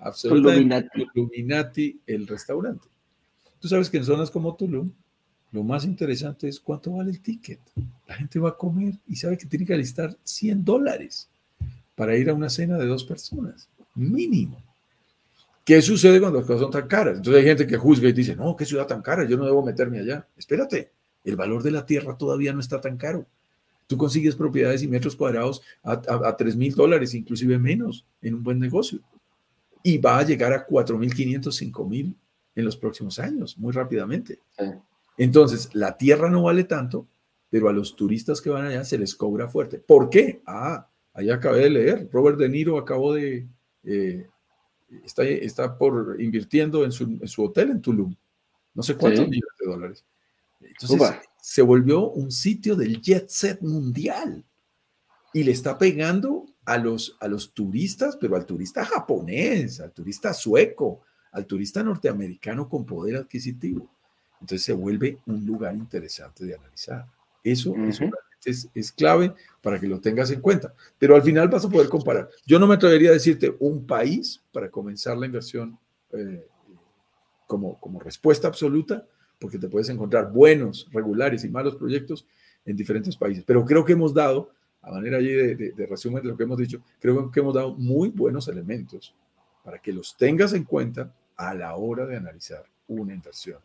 [0.00, 2.88] Absolutamente Illuminati el restaurante.
[3.60, 4.90] Tú sabes que en zonas como Tulum,
[5.50, 7.60] lo más interesante es cuánto vale el ticket.
[8.06, 11.28] La gente va a comer y sabe que tiene que alistar 100 dólares
[11.94, 14.62] para ir a una cena de dos personas, mínimo.
[15.64, 17.16] ¿Qué sucede cuando las cosas son tan caras?
[17.16, 19.64] Entonces hay gente que juzga y dice, no, qué ciudad tan cara, yo no debo
[19.64, 20.26] meterme allá.
[20.36, 20.92] Espérate,
[21.24, 23.26] el valor de la tierra todavía no está tan caro.
[23.88, 28.44] Tú consigues propiedades y metros cuadrados a, a, 3 mil dólares, inclusive menos, en un
[28.44, 29.00] buen negocio.
[29.82, 32.14] Y va a llegar a 4 mil 500, 5 mil
[32.54, 34.40] en los próximos años, muy rápidamente.
[35.16, 37.06] Entonces, la tierra no vale tanto,
[37.50, 39.78] pero a los turistas que van allá se les cobra fuerte.
[39.78, 40.42] ¿Por qué?
[40.44, 43.46] Ah, allá acabé de leer, Robert De Niro acabó de,
[43.84, 44.26] eh,
[45.04, 48.14] está, está por invirtiendo en su, en su, hotel en Tulum,
[48.74, 50.04] no sé cuántos millones de dólares.
[50.60, 54.44] Entonces, se volvió un sitio del jet set mundial
[55.32, 60.34] y le está pegando a los, a los turistas, pero al turista japonés, al turista
[60.34, 63.88] sueco, al turista norteamericano con poder adquisitivo.
[64.40, 67.06] Entonces se vuelve un lugar interesante de analizar.
[67.42, 67.74] Eso,
[68.44, 70.72] es, clave para que lo tengas en cuenta.
[70.98, 72.28] Pero al final vas a poder comparar.
[72.46, 75.78] Yo no me atrevería a decirte un país para comenzar la inversión
[76.12, 76.46] eh,
[77.46, 79.06] como, como respuesta absoluta,
[79.38, 82.26] porque te puedes encontrar buenos, regulares y malos proyectos
[82.64, 83.44] en diferentes países.
[83.46, 84.50] Pero creo que hemos dado,
[84.82, 87.74] a manera allí de, de resumen de lo que hemos dicho, creo que hemos dado
[87.74, 89.14] muy buenos elementos
[89.64, 93.58] para que los tengas en cuenta a la hora de analizar una inversión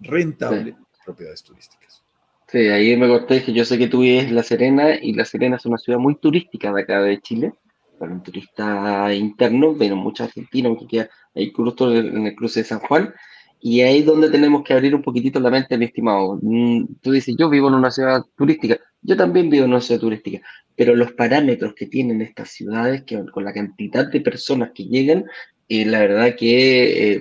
[0.00, 2.02] rentable en propiedades turísticas.
[2.46, 5.56] Sí, ahí me corté que yo sé que tú vives La Serena y La Serena
[5.56, 7.54] es una ciudad muy turística de acá de Chile,
[7.98, 12.64] para un turista interno, pero muchos argentinos que queda ahí justo en el cruce de
[12.64, 13.14] San Juan,
[13.60, 16.38] y ahí es donde tenemos que abrir un poquitito la mente, mi estimado.
[16.40, 20.00] Mm, tú dices, yo vivo en una ciudad turística, yo también vivo en una ciudad
[20.00, 20.40] turística,
[20.76, 25.24] pero los parámetros que tienen estas ciudades, que con la cantidad de personas que llegan,
[25.68, 27.20] y la verdad que eh,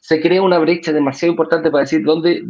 [0.00, 2.44] se crea una brecha demasiado importante para decir dónde...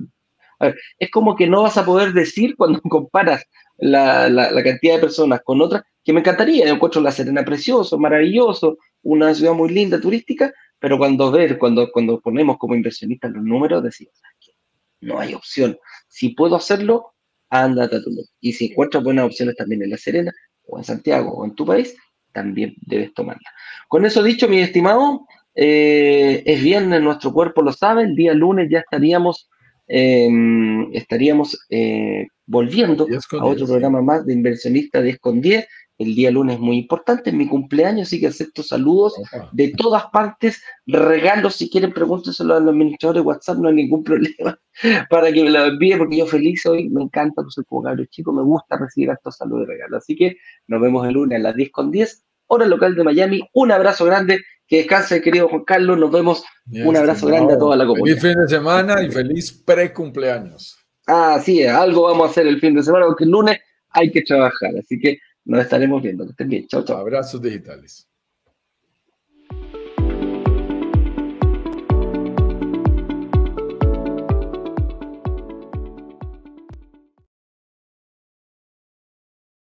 [0.99, 3.45] es como que no vas a poder decir cuando comparas
[3.79, 7.99] la, la, cantidad de personas con otras, que me encantaría, yo encuentro La Serena precioso,
[7.99, 13.45] maravilloso, una ciudad muy linda, turística, pero cuando ver, cuando, cuando ponemos como inversionistas los
[13.45, 14.15] números, decimos,
[15.01, 15.79] no hay opción.
[16.09, 17.13] Si puedo hacerlo,
[17.51, 18.25] ándate a Tulum.
[18.41, 20.33] Y si encuentras buenas opciones también en La Serena,
[20.67, 21.95] o en Santiago, o en tu país,
[22.33, 23.49] también debes tomarla.
[23.89, 28.69] Con eso dicho, mi estimado, eh, es viernes, nuestro cuerpo lo sabe, el día lunes
[28.71, 29.51] ya estaríamos,
[29.87, 33.07] em, estaríamos eh, volviendo
[33.39, 35.41] a otro programa más de inversionista de con
[36.01, 39.15] El día lunes es muy importante, es mi cumpleaños, así que acepto saludos
[39.53, 44.03] de todas partes, regalos, si quieren pregúntenselo a los administradores de WhatsApp, no hay ningún
[44.05, 44.59] problema
[45.11, 48.09] para que me lo envíen, porque yo feliz hoy, me encanta, pues soy como cabrón
[48.11, 50.03] chico, me gusta recibir estos saludos y regalos.
[50.03, 53.49] Así que nos vemos el lunes a las 10 con 10 hora local de Miami.
[53.53, 55.99] Un abrazo grande, que descanse, querido Juan Carlos.
[55.99, 56.45] Nos vemos.
[56.73, 58.17] un abrazo grande a toda la comunidad.
[58.17, 60.77] Feliz fin de semana y feliz pre-cumpleaños.
[61.07, 63.59] Ah, sí, algo vamos a hacer el fin de semana, porque el lunes
[63.91, 64.71] hay que trabajar.
[64.79, 65.19] Así que
[65.51, 66.25] nos estaremos viendo.
[66.25, 66.67] Que estén bien.
[66.69, 66.99] Chao, chao.
[66.99, 68.10] Abrazos digitales.